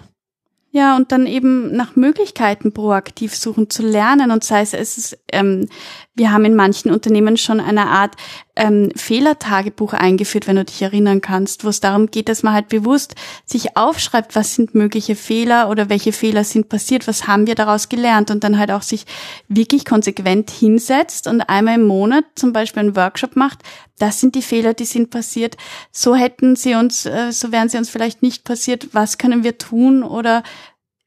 Ja, 0.71 0.95
und 0.95 1.11
dann 1.11 1.25
eben 1.25 1.75
nach 1.75 1.95
Möglichkeiten 1.95 2.71
proaktiv 2.71 3.35
suchen 3.35 3.71
zu 3.71 3.81
lernen. 3.81 4.29
Und 4.29 4.43
sei 4.43 4.61
es, 4.61 4.73
es 4.73 4.99
ist, 4.99 5.17
ähm, 5.31 5.67
wir 6.13 6.31
haben 6.31 6.45
in 6.45 6.55
manchen 6.55 6.91
Unternehmen 6.91 7.37
schon 7.37 7.59
eine 7.59 7.87
Art 7.87 8.15
ähm, 8.55 8.91
Fehlertagebuch 8.95 9.93
eingeführt, 9.93 10.45
wenn 10.45 10.57
du 10.57 10.65
dich 10.65 10.79
erinnern 10.83 11.21
kannst, 11.21 11.65
wo 11.65 11.69
es 11.69 11.79
darum 11.79 12.11
geht, 12.11 12.29
dass 12.29 12.43
man 12.43 12.53
halt 12.53 12.67
bewusst 12.67 13.15
sich 13.45 13.77
aufschreibt, 13.77 14.35
was 14.35 14.53
sind 14.53 14.75
mögliche 14.75 15.15
Fehler 15.15 15.69
oder 15.69 15.89
welche 15.89 16.11
Fehler 16.11 16.43
sind 16.43 16.69
passiert, 16.69 17.07
was 17.07 17.25
haben 17.25 17.47
wir 17.47 17.55
daraus 17.55 17.89
gelernt 17.89 18.29
und 18.29 18.43
dann 18.43 18.59
halt 18.59 18.69
auch 18.69 18.83
sich 18.83 19.05
wirklich 19.47 19.85
konsequent 19.85 20.51
hinsetzt 20.51 21.25
und 21.25 21.41
einmal 21.41 21.75
im 21.75 21.87
Monat 21.87 22.25
zum 22.35 22.53
Beispiel 22.53 22.81
einen 22.81 22.95
Workshop 22.95 23.35
macht. 23.35 23.63
Das 23.99 24.19
sind 24.19 24.33
die 24.35 24.41
Fehler, 24.41 24.73
die 24.73 24.85
sind 24.85 25.11
passiert. 25.11 25.57
So 25.91 26.15
hätten 26.15 26.55
sie 26.55 26.75
uns, 26.75 27.05
äh, 27.05 27.31
so 27.31 27.51
wären 27.51 27.69
sie 27.69 27.77
uns 27.77 27.89
vielleicht 27.89 28.23
nicht 28.23 28.43
passiert. 28.43 28.89
Was 28.93 29.17
können 29.17 29.43
wir 29.43 29.57
tun 29.57 30.03
oder 30.03 30.43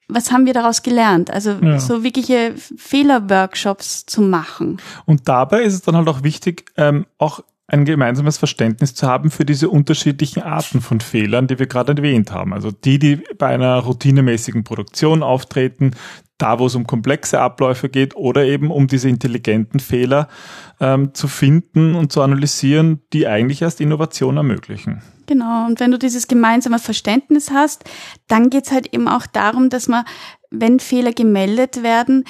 was 0.08 0.30
haben 0.30 0.46
wir 0.46 0.52
daraus 0.52 0.82
gelernt? 0.82 1.30
Also 1.30 1.52
Ja. 1.52 1.80
so 1.80 2.04
wirkliche 2.04 2.54
Fehlerworkshops 2.76 4.06
zu 4.06 4.20
machen. 4.22 4.80
Und 5.06 5.28
dabei 5.28 5.62
ist 5.62 5.74
es 5.74 5.82
dann 5.82 5.96
halt 5.96 6.08
auch 6.08 6.22
wichtig, 6.22 6.70
ähm, 6.76 7.06
auch 7.18 7.40
ein 7.66 7.84
gemeinsames 7.86 8.36
Verständnis 8.36 8.94
zu 8.94 9.06
haben 9.06 9.30
für 9.30 9.46
diese 9.46 9.70
unterschiedlichen 9.70 10.42
Arten 10.42 10.82
von 10.82 11.00
Fehlern, 11.00 11.46
die 11.46 11.58
wir 11.58 11.66
gerade 11.66 11.96
erwähnt 11.96 12.30
haben. 12.30 12.52
Also 12.52 12.70
die, 12.70 12.98
die 12.98 13.16
bei 13.38 13.46
einer 13.46 13.78
routinemäßigen 13.78 14.62
Produktion 14.64 15.22
auftreten, 15.22 15.92
da 16.42 16.58
wo 16.58 16.66
es 16.66 16.74
um 16.74 16.86
komplexe 16.86 17.40
Abläufe 17.40 17.88
geht 17.88 18.16
oder 18.16 18.44
eben 18.44 18.70
um 18.70 18.88
diese 18.88 19.08
intelligenten 19.08 19.80
Fehler 19.80 20.28
ähm, 20.80 21.14
zu 21.14 21.28
finden 21.28 21.94
und 21.94 22.12
zu 22.12 22.20
analysieren, 22.20 23.00
die 23.12 23.26
eigentlich 23.28 23.62
erst 23.62 23.80
Innovation 23.80 24.36
ermöglichen. 24.36 25.02
Genau, 25.26 25.66
und 25.66 25.78
wenn 25.78 25.92
du 25.92 25.98
dieses 25.98 26.26
gemeinsame 26.26 26.80
Verständnis 26.80 27.50
hast, 27.52 27.84
dann 28.26 28.50
geht's 28.50 28.72
halt 28.72 28.92
eben 28.92 29.06
auch 29.06 29.26
darum, 29.26 29.70
dass 29.70 29.86
man, 29.86 30.04
wenn 30.50 30.80
Fehler 30.80 31.12
gemeldet 31.12 31.82
werden, 31.84 32.24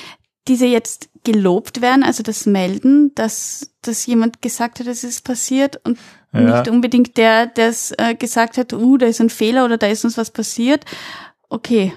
diese 0.46 0.66
jetzt 0.66 1.09
gelobt 1.25 1.81
werden, 1.81 2.03
also 2.03 2.22
das 2.22 2.46
Melden, 2.46 3.14
dass, 3.14 3.70
dass 3.81 4.07
jemand 4.07 4.42
gesagt 4.42 4.81
hat, 4.81 4.87
es 4.88 5.05
ist 5.05 5.25
passiert 5.25 5.81
und 5.85 5.98
Ja. 6.35 6.40
nicht 6.40 6.68
unbedingt 6.68 7.16
der, 7.16 7.46
der 7.46 7.68
es 7.68 7.92
äh, 7.98 8.14
gesagt 8.14 8.57
hat, 8.59 8.72
uh, 8.72 8.96
da 8.96 9.07
ist 9.07 9.20
ein 9.20 9.31
Fehler 9.31 9.64
oder 9.64 9.77
da 9.79 9.87
ist 9.87 10.05
uns 10.05 10.16
was 10.16 10.31
passiert. 10.31 10.85
Okay, 11.48 11.92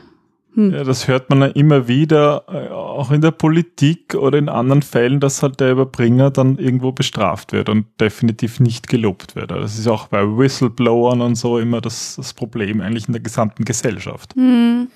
Ja, 0.55 0.83
das 0.83 1.07
hört 1.07 1.29
man 1.29 1.41
ja 1.41 1.47
immer 1.47 1.87
wieder, 1.87 2.45
äh, 2.47 2.69
auch 2.69 3.11
in 3.11 3.21
der 3.21 3.31
Politik 3.31 4.15
oder 4.15 4.37
in 4.37 4.49
anderen 4.49 4.81
Fällen, 4.81 5.19
dass 5.19 5.43
halt 5.43 5.59
der 5.59 5.71
Überbringer 5.71 6.31
dann 6.31 6.57
irgendwo 6.57 6.91
bestraft 6.91 7.51
wird 7.51 7.69
und 7.69 7.85
definitiv 7.99 8.59
nicht 8.59 8.87
gelobt 8.87 9.35
wird. 9.35 9.51
Also 9.51 9.63
Das 9.63 9.77
ist 9.77 9.87
auch 9.87 10.07
bei 10.07 10.21
Whistleblowern 10.23 11.21
und 11.21 11.35
so 11.35 11.59
immer 11.59 11.81
das, 11.81 12.15
das 12.15 12.33
Problem 12.33 12.81
eigentlich 12.81 13.07
in 13.07 13.13
der 13.13 13.21
gesamten 13.21 13.65
Gesellschaft. 13.65 14.35
Mhm. 14.35 14.87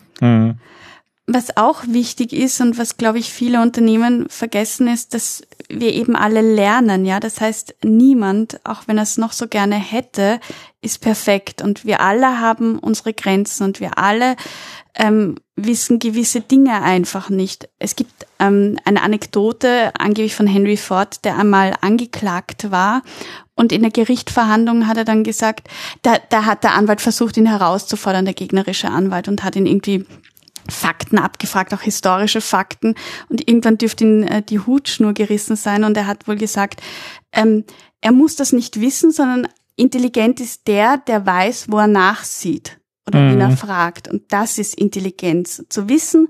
Was 1.31 1.57
auch 1.57 1.83
wichtig 1.87 2.33
ist 2.33 2.59
und 2.59 2.79
was, 2.79 2.97
glaube 2.97 3.19
ich, 3.19 3.31
viele 3.31 3.61
Unternehmen 3.61 4.27
vergessen, 4.29 4.87
ist, 4.87 5.13
dass 5.13 5.43
wir 5.69 5.93
eben 5.93 6.15
alle 6.15 6.41
lernen, 6.41 7.05
ja. 7.05 7.19
Das 7.19 7.39
heißt, 7.39 7.75
niemand, 7.83 8.59
auch 8.63 8.87
wenn 8.87 8.97
er 8.97 9.03
es 9.03 9.17
noch 9.17 9.31
so 9.31 9.47
gerne 9.47 9.75
hätte, 9.75 10.39
ist 10.81 10.99
perfekt. 10.99 11.61
Und 11.61 11.85
wir 11.85 11.99
alle 11.99 12.39
haben 12.39 12.79
unsere 12.79 13.13
Grenzen 13.13 13.63
und 13.63 13.79
wir 13.79 13.97
alle 13.97 14.35
ähm, 14.95 15.35
wissen 15.55 15.99
gewisse 15.99 16.41
Dinge 16.41 16.81
einfach 16.81 17.29
nicht. 17.29 17.69
Es 17.79 17.95
gibt 17.95 18.27
ähm, 18.39 18.77
eine 18.85 19.01
Anekdote, 19.01 19.91
angeblich 19.97 20.35
von 20.35 20.47
Henry 20.47 20.77
Ford, 20.77 21.23
der 21.25 21.37
einmal 21.37 21.75
angeklagt 21.81 22.71
war 22.71 23.01
und 23.59 23.73
in 23.73 23.81
der 23.81 23.91
Gerichtsverhandlung 23.91 24.87
hat 24.87 24.95
er 24.95 25.03
dann 25.03 25.25
gesagt, 25.25 25.67
da, 26.01 26.15
da 26.29 26.45
hat 26.45 26.63
der 26.63 26.75
Anwalt 26.75 27.01
versucht, 27.01 27.35
ihn 27.35 27.45
herauszufordern, 27.45 28.23
der 28.23 28.33
gegnerische 28.33 28.87
Anwalt, 28.87 29.27
und 29.27 29.43
hat 29.43 29.57
ihn 29.57 29.65
irgendwie 29.65 30.05
Fakten 30.69 31.19
abgefragt, 31.19 31.73
auch 31.73 31.81
historische 31.81 32.39
Fakten. 32.39 32.95
Und 33.27 33.49
irgendwann 33.49 33.77
dürfte 33.77 34.05
ihm 34.05 34.23
äh, 34.23 34.41
die 34.41 34.59
Hutschnur 34.59 35.11
gerissen 35.11 35.57
sein 35.57 35.83
und 35.83 35.97
er 35.97 36.07
hat 36.07 36.25
wohl 36.25 36.37
gesagt, 36.37 36.81
ähm, 37.33 37.65
er 37.99 38.13
muss 38.13 38.37
das 38.37 38.53
nicht 38.53 38.79
wissen, 38.79 39.11
sondern 39.11 39.49
intelligent 39.79 40.39
ist 40.39 40.67
der, 40.67 40.97
der 40.97 41.25
weiß, 41.25 41.71
wo 41.71 41.77
er 41.79 41.87
nachsieht 41.87 42.79
oder 43.07 43.19
mhm. 43.19 43.31
wen 43.31 43.41
er 43.41 43.57
fragt. 43.57 44.07
Und 44.07 44.23
das 44.29 44.57
ist 44.57 44.75
Intelligenz. 44.75 45.63
Zu 45.69 45.89
wissen, 45.89 46.27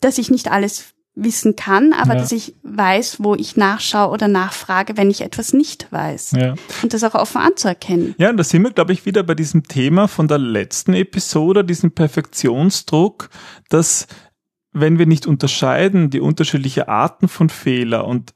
dass 0.00 0.18
ich 0.18 0.30
nicht 0.30 0.50
alles 0.50 0.94
wissen 1.14 1.56
kann, 1.56 1.92
aber 1.92 2.14
ja. 2.14 2.20
dass 2.20 2.30
ich 2.30 2.54
weiß, 2.62 3.16
wo 3.18 3.34
ich 3.34 3.56
nachschaue 3.56 4.12
oder 4.12 4.28
nachfrage, 4.28 4.96
wenn 4.96 5.10
ich 5.10 5.20
etwas 5.20 5.52
nicht 5.52 5.90
weiß. 5.90 6.32
Ja. 6.32 6.54
Und 6.82 6.94
das 6.94 7.02
auch 7.02 7.14
offen 7.14 7.40
anzuerkennen. 7.40 8.14
Ja, 8.18 8.30
und 8.30 8.36
da 8.36 8.44
sind 8.44 8.62
wir, 8.62 8.70
glaube 8.70 8.92
ich, 8.92 9.04
wieder 9.04 9.24
bei 9.24 9.34
diesem 9.34 9.64
Thema 9.64 10.06
von 10.06 10.28
der 10.28 10.38
letzten 10.38 10.94
Episode, 10.94 11.64
diesem 11.64 11.90
Perfektionsdruck, 11.90 13.30
dass 13.68 14.06
wenn 14.72 14.98
wir 14.98 15.06
nicht 15.06 15.26
unterscheiden, 15.26 16.10
die 16.10 16.20
unterschiedlichen 16.20 16.84
Arten 16.84 17.26
von 17.26 17.48
Fehler 17.48 18.06
und 18.06 18.34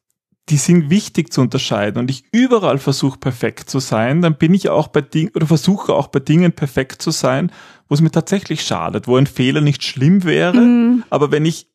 die 0.49 0.57
sind 0.57 0.91
wichtig 0.91 1.33
zu 1.33 1.41
unterscheiden 1.41 2.01
und 2.01 2.11
ich 2.11 2.25
überall 2.33 2.79
versuche 2.79 3.19
perfekt 3.19 3.71
zu 3.71 3.79
sein, 3.79 4.23
dann 4.23 4.37
bin 4.37 4.55
ich 4.55 4.69
auch 4.69 4.89
bei 4.89 5.01
Dingen 5.01 5.31
oder 5.35 5.47
versuche 5.47 5.95
auch 5.95 6.09
bei 6.09 6.19
Dingen 6.19 6.53
perfekt 6.53 7.01
zu 7.01 7.11
sein, 7.11 7.53
wo 7.89 7.95
es 7.95 8.01
mir 8.01 8.11
tatsächlich 8.11 8.63
schadet, 8.63 9.07
wo 9.07 9.17
ein 9.17 9.27
Fehler 9.27 9.61
nicht 9.61 9.85
schlimm 9.85 10.25
wäre, 10.25 10.61
mm. 10.61 11.05
aber 11.11 11.31
wenn 11.31 11.45
ich 11.45 11.69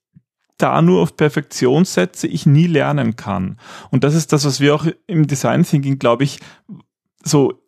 da 0.58 0.82
nur 0.82 1.02
auf 1.02 1.16
Perfektion 1.16 1.86
setze, 1.86 2.28
ich 2.28 2.46
nie 2.46 2.68
lernen 2.68 3.16
kann. 3.16 3.58
Und 3.92 4.04
das 4.04 4.16
ist 4.16 4.34
das, 4.34 4.44
was 4.44 4.60
wir 4.60 4.76
auch 4.76 4.88
im 5.06 5.28
Design 5.28 5.64
Thinking, 5.64 6.00
glaube 6.00 6.24
ich, 6.24 6.40
so 7.24 7.62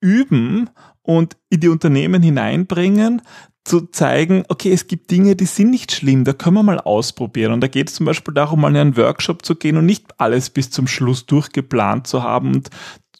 üben 0.00 0.70
und 1.02 1.36
in 1.50 1.60
die 1.60 1.68
Unternehmen 1.68 2.22
hineinbringen, 2.22 3.22
zu 3.64 3.86
zeigen, 3.86 4.44
okay, 4.48 4.72
es 4.72 4.86
gibt 4.86 5.10
Dinge, 5.10 5.36
die 5.36 5.46
sind 5.46 5.70
nicht 5.70 5.92
schlimm, 5.92 6.24
da 6.24 6.32
können 6.32 6.56
wir 6.56 6.62
mal 6.62 6.80
ausprobieren. 6.80 7.52
Und 7.52 7.62
da 7.62 7.66
geht 7.66 7.88
es 7.88 7.94
zum 7.94 8.06
Beispiel 8.06 8.34
darum, 8.34 8.60
mal 8.60 8.70
in 8.70 8.76
einen 8.76 8.96
Workshop 8.96 9.44
zu 9.44 9.54
gehen 9.54 9.76
und 9.76 9.86
nicht 9.86 10.20
alles 10.20 10.50
bis 10.50 10.70
zum 10.70 10.86
Schluss 10.86 11.26
durchgeplant 11.26 12.06
zu 12.06 12.22
haben 12.22 12.54
und 12.54 12.70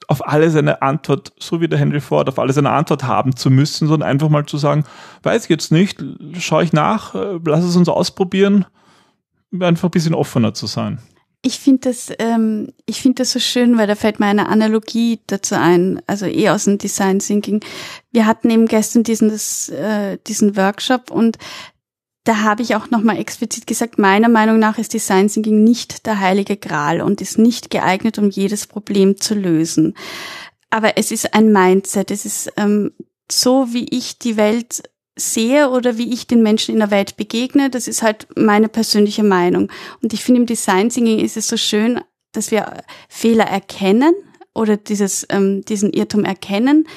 auf 0.07 0.27
alles 0.27 0.55
eine 0.55 0.83
Antwort, 0.83 1.33
so 1.39 1.63
wie 1.63 1.69
der 1.69 1.79
Henry 1.79 2.01
Ford, 2.01 2.29
auf 2.29 2.39
alles 2.39 2.59
eine 2.59 2.71
Antwort 2.71 3.05
haben 3.05 3.37
zu 3.37 3.51
müssen, 3.51 3.89
sondern 3.89 4.07
einfach 4.09 4.29
mal 4.29 4.45
zu 4.45 4.59
sagen, 4.59 4.85
weiß 5.23 5.45
ich 5.45 5.49
jetzt 5.49 5.73
nicht, 5.73 6.05
schaue 6.39 6.63
ich 6.63 6.75
nach, 6.75 7.15
äh, 7.15 7.39
lass 7.43 7.65
es 7.65 7.75
uns 7.75 7.89
ausprobieren 7.89 8.67
einfach 9.63 9.89
ein 9.89 9.93
bisschen 9.93 10.15
offener 10.15 10.55
zu 10.55 10.67
sein. 10.67 10.99
Ich 11.47 11.59
finde 11.59 11.91
das, 11.91 12.11
ähm, 12.19 12.73
ich 12.87 13.03
finde 13.03 13.17
das 13.17 13.33
so 13.33 13.39
schön, 13.39 13.77
weil 13.77 13.87
da 13.87 13.97
fällt 13.97 14.19
mir 14.19 14.25
eine 14.25 14.49
Analogie 14.49 15.21
dazu 15.27 15.57
ein, 15.57 16.01
also 16.07 16.25
eh 16.25 16.49
aus 16.49 16.65
dem 16.65 16.79
Design 16.79 17.19
Thinking. 17.19 17.61
Wir 18.13 18.25
hatten 18.25 18.49
eben 18.49 18.65
gestern 18.67 19.03
diesen, 19.03 19.29
das, 19.29 19.69
äh, 19.69 20.17
diesen 20.27 20.57
Workshop 20.57 21.11
und 21.11 21.37
da 22.25 22.39
habe 22.39 22.63
ich 22.63 22.75
auch 22.75 22.89
nochmal 22.89 23.19
explizit 23.19 23.67
gesagt, 23.67 23.99
meiner 23.99 24.31
Meinung 24.31 24.59
nach 24.59 24.79
ist 24.79 24.95
Design 24.95 25.29
Thinking 25.29 25.63
nicht 25.63 26.07
der 26.07 26.19
heilige 26.19 26.57
Gral 26.57 27.03
und 27.03 27.21
ist 27.21 27.37
nicht 27.37 27.69
geeignet, 27.69 28.19
um 28.19 28.31
jedes 28.31 28.67
Problem 28.67 29.21
zu 29.21 29.35
lösen. 29.35 29.95
Aber 30.71 30.97
es 30.97 31.11
ist 31.11 31.35
ein 31.35 31.53
Mindset, 31.53 32.11
es 32.11 32.25
ist 32.25 32.51
ähm, 32.57 32.93
so, 33.31 33.75
wie 33.75 33.87
ich 33.91 34.19
die 34.19 34.39
Welt 34.39 34.85
sehe 35.17 35.71
oder 35.71 35.97
wie 35.97 36.13
ich 36.13 36.27
den 36.27 36.43
Menschen 36.43 36.73
in 36.73 36.81
der 36.81 36.91
Welt 36.91 37.17
begegne, 37.17 37.71
das 37.71 37.87
ist 37.87 38.03
halt 38.03 38.27
meine 38.37 38.69
persönliche 38.69 39.23
Meinung. 39.23 39.71
Und 40.03 40.13
ich 40.13 40.25
finde 40.25 40.41
im 40.41 40.47
Design 40.47 40.89
Thinking 40.89 41.21
ist 41.21 41.37
es 41.37 41.49
so 41.49 41.57
schön, 41.57 42.01
dass 42.33 42.51
wir 42.51 42.83
Fehler 43.09 43.45
erkennen 43.45 44.15
oder 44.55 44.77
dieses, 44.77 45.27
ähm, 45.31 45.65
diesen 45.65 45.93
Irrtum 45.93 46.25
erkennen, 46.25 46.89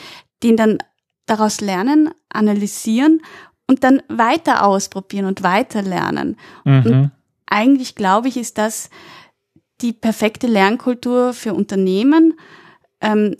den 0.44 0.58
dann 0.58 0.80
daraus 1.28 1.62
lernen, 1.62 2.12
analysieren 2.30 3.22
und 3.68 3.84
dann 3.84 4.02
weiter 4.08 4.66
ausprobieren 4.66 5.26
und 5.26 5.44
weiter 5.44 5.82
lernen. 5.82 6.38
Mhm. 6.64 6.86
Und 6.86 7.12
eigentlich 7.46 7.96
glaube 7.96 8.30
ich, 8.30 8.38
ist 8.38 8.58
das 8.58 8.90
die 9.82 9.94
perfekte 9.94 10.48
Lernkultur 10.48 11.34
für 11.34 11.54
Unternehmen, 11.54 12.40
ähm, 13.00 13.36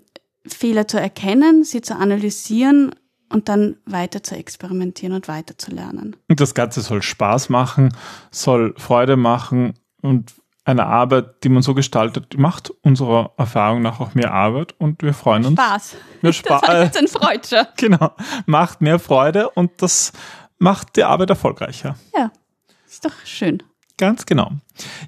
Fehler 0.46 0.86
zu 0.86 1.00
erkennen, 1.00 1.64
sie 1.64 1.80
zu 1.80 1.96
analysieren 1.96 2.94
und 3.30 3.48
dann 3.48 3.76
weiter 3.84 4.22
zu 4.22 4.36
experimentieren 4.36 5.14
und 5.14 5.28
weiter 5.28 5.58
zu 5.58 5.70
lernen. 5.70 6.16
Und 6.28 6.40
das 6.40 6.54
Ganze 6.54 6.80
soll 6.80 7.02
Spaß 7.02 7.48
machen, 7.48 7.94
soll 8.30 8.74
Freude 8.76 9.16
machen 9.16 9.74
und 10.02 10.34
eine 10.64 10.84
Arbeit, 10.84 11.44
die 11.44 11.48
man 11.48 11.62
so 11.62 11.74
gestaltet, 11.74 12.36
macht 12.38 12.70
unserer 12.82 13.32
Erfahrung 13.38 13.80
nach 13.80 14.00
auch 14.00 14.14
mehr 14.14 14.34
Arbeit 14.34 14.74
und 14.78 15.02
wir 15.02 15.14
freuen 15.14 15.46
uns. 15.46 15.54
Spaß. 15.54 15.96
Mehr 16.20 16.32
Spaß. 16.34 16.60
Das 16.60 16.68
war 16.68 16.84
jetzt 16.84 16.98
ein 16.98 17.08
Freudscher. 17.08 17.68
Genau. 17.76 18.14
Macht 18.44 18.82
mehr 18.82 18.98
Freude 18.98 19.48
und 19.50 19.70
das 19.80 20.12
macht 20.58 20.96
die 20.96 21.04
Arbeit 21.04 21.30
erfolgreicher. 21.30 21.96
Ja. 22.14 22.30
Ist 22.86 23.04
doch 23.04 23.12
schön. 23.24 23.62
Ganz 23.96 24.26
genau. 24.26 24.52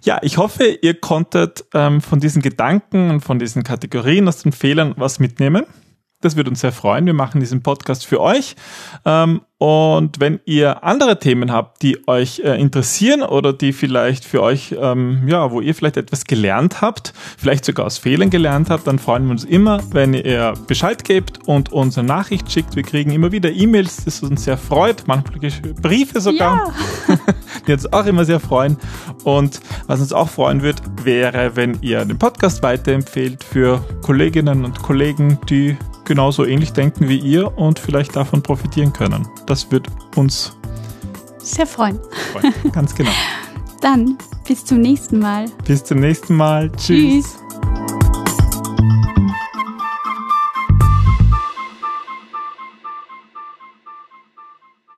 Ja, 0.03 0.19
ich 0.23 0.39
hoffe, 0.39 0.65
ihr 0.65 0.99
konntet 0.99 1.65
ähm, 1.75 2.01
von 2.01 2.21
diesen 2.21 2.43
Gedanken 2.43 3.11
und 3.11 3.21
von 3.21 3.39
diesen 3.39 3.63
Kategorien 3.63 4.27
aus 4.29 4.43
den 4.43 4.53
Fehlern 4.53 4.95
was 4.97 5.21
mitnehmen. 5.21 5.65
Das 6.23 6.37
würde 6.37 6.51
uns 6.51 6.61
sehr 6.61 6.73
freuen. 6.73 7.07
Wir 7.07 7.15
machen 7.15 7.41
diesen 7.41 7.63
Podcast 7.63 8.07
für 8.07 8.21
euch. 8.21 8.55
Ähm, 9.07 9.41
und 9.57 10.21
wenn 10.21 10.41
ihr 10.45 10.85
andere 10.85 11.19
Themen 11.19 11.51
habt, 11.53 11.83
die 11.83 12.07
euch 12.09 12.41
äh, 12.41 12.61
interessieren 12.61 13.23
oder 13.23 13.53
die 13.55 13.73
vielleicht 13.73 14.25
für 14.25 14.43
euch, 14.43 14.75
ähm, 14.79 15.29
ja, 15.29 15.51
wo 15.51 15.61
ihr 15.61 15.75
vielleicht 15.75 15.97
etwas 15.97 16.25
gelernt 16.25 16.83
habt, 16.83 17.15
vielleicht 17.39 17.65
sogar 17.65 17.87
aus 17.87 17.97
Fehlern 17.99 18.29
gelernt 18.29 18.69
habt, 18.69 18.87
dann 18.87 18.99
freuen 18.99 19.25
wir 19.25 19.33
uns 19.33 19.45
immer, 19.45 19.81
wenn 19.93 20.13
ihr 20.13 20.55
Bescheid 20.67 21.05
gebt 21.05 21.47
und 21.47 21.73
uns 21.73 21.97
eine 21.97 22.09
Nachricht 22.09 22.51
schickt. 22.53 22.77
Wir 22.77 22.83
kriegen 22.83 23.13
immer 23.13 23.33
wieder 23.33 23.51
E-Mails, 23.51 24.05
das 24.05 24.23
uns 24.23 24.45
sehr 24.45 24.59
freut, 24.59 25.05
manchmal 25.07 25.51
Briefe 25.81 26.21
sogar, 26.21 26.73
ja. 27.09 27.19
die 27.67 27.73
uns 27.73 27.91
auch 27.93 28.07
immer 28.07 28.27
sehr 28.27 28.41
freuen. 28.41 28.77
Und 29.25 29.61
was 29.87 30.01
uns 30.01 30.13
auch 30.13 30.29
freuen 30.29 30.63
wird, 30.63 30.81
wäre, 31.03 31.57
wenn 31.57 31.79
ihr 31.81 32.05
den 32.05 32.19
Podcast 32.19 32.63
weiterempfehlt 32.63 33.45
für 33.45 33.83
Kolleginnen 34.03 34.65
und 34.65 34.83
Kollegen, 34.83 35.39
die 35.49 35.77
genauso 36.11 36.45
ähnlich 36.45 36.73
denken 36.73 37.09
wie 37.09 37.19
ihr 37.19 37.57
und 37.57 37.79
vielleicht 37.79 38.17
davon 38.17 38.43
profitieren 38.43 38.93
können. 38.93 39.29
Das 39.47 39.71
wird 39.71 39.87
uns 40.17 40.57
sehr 41.39 41.69
freuen. 41.69 42.01
freuen. 42.33 42.53
Ganz 42.73 42.97
genau. 42.97 43.13
Dann 43.81 44.19
bis 44.45 44.65
zum 44.65 44.81
nächsten 44.81 45.21
Mal. 45.21 45.45
Bis 45.65 45.85
zum 45.85 46.01
nächsten 46.01 46.35
Mal. 46.35 46.69
Tschüss. 46.73 47.27
Tschüss. 47.27 47.40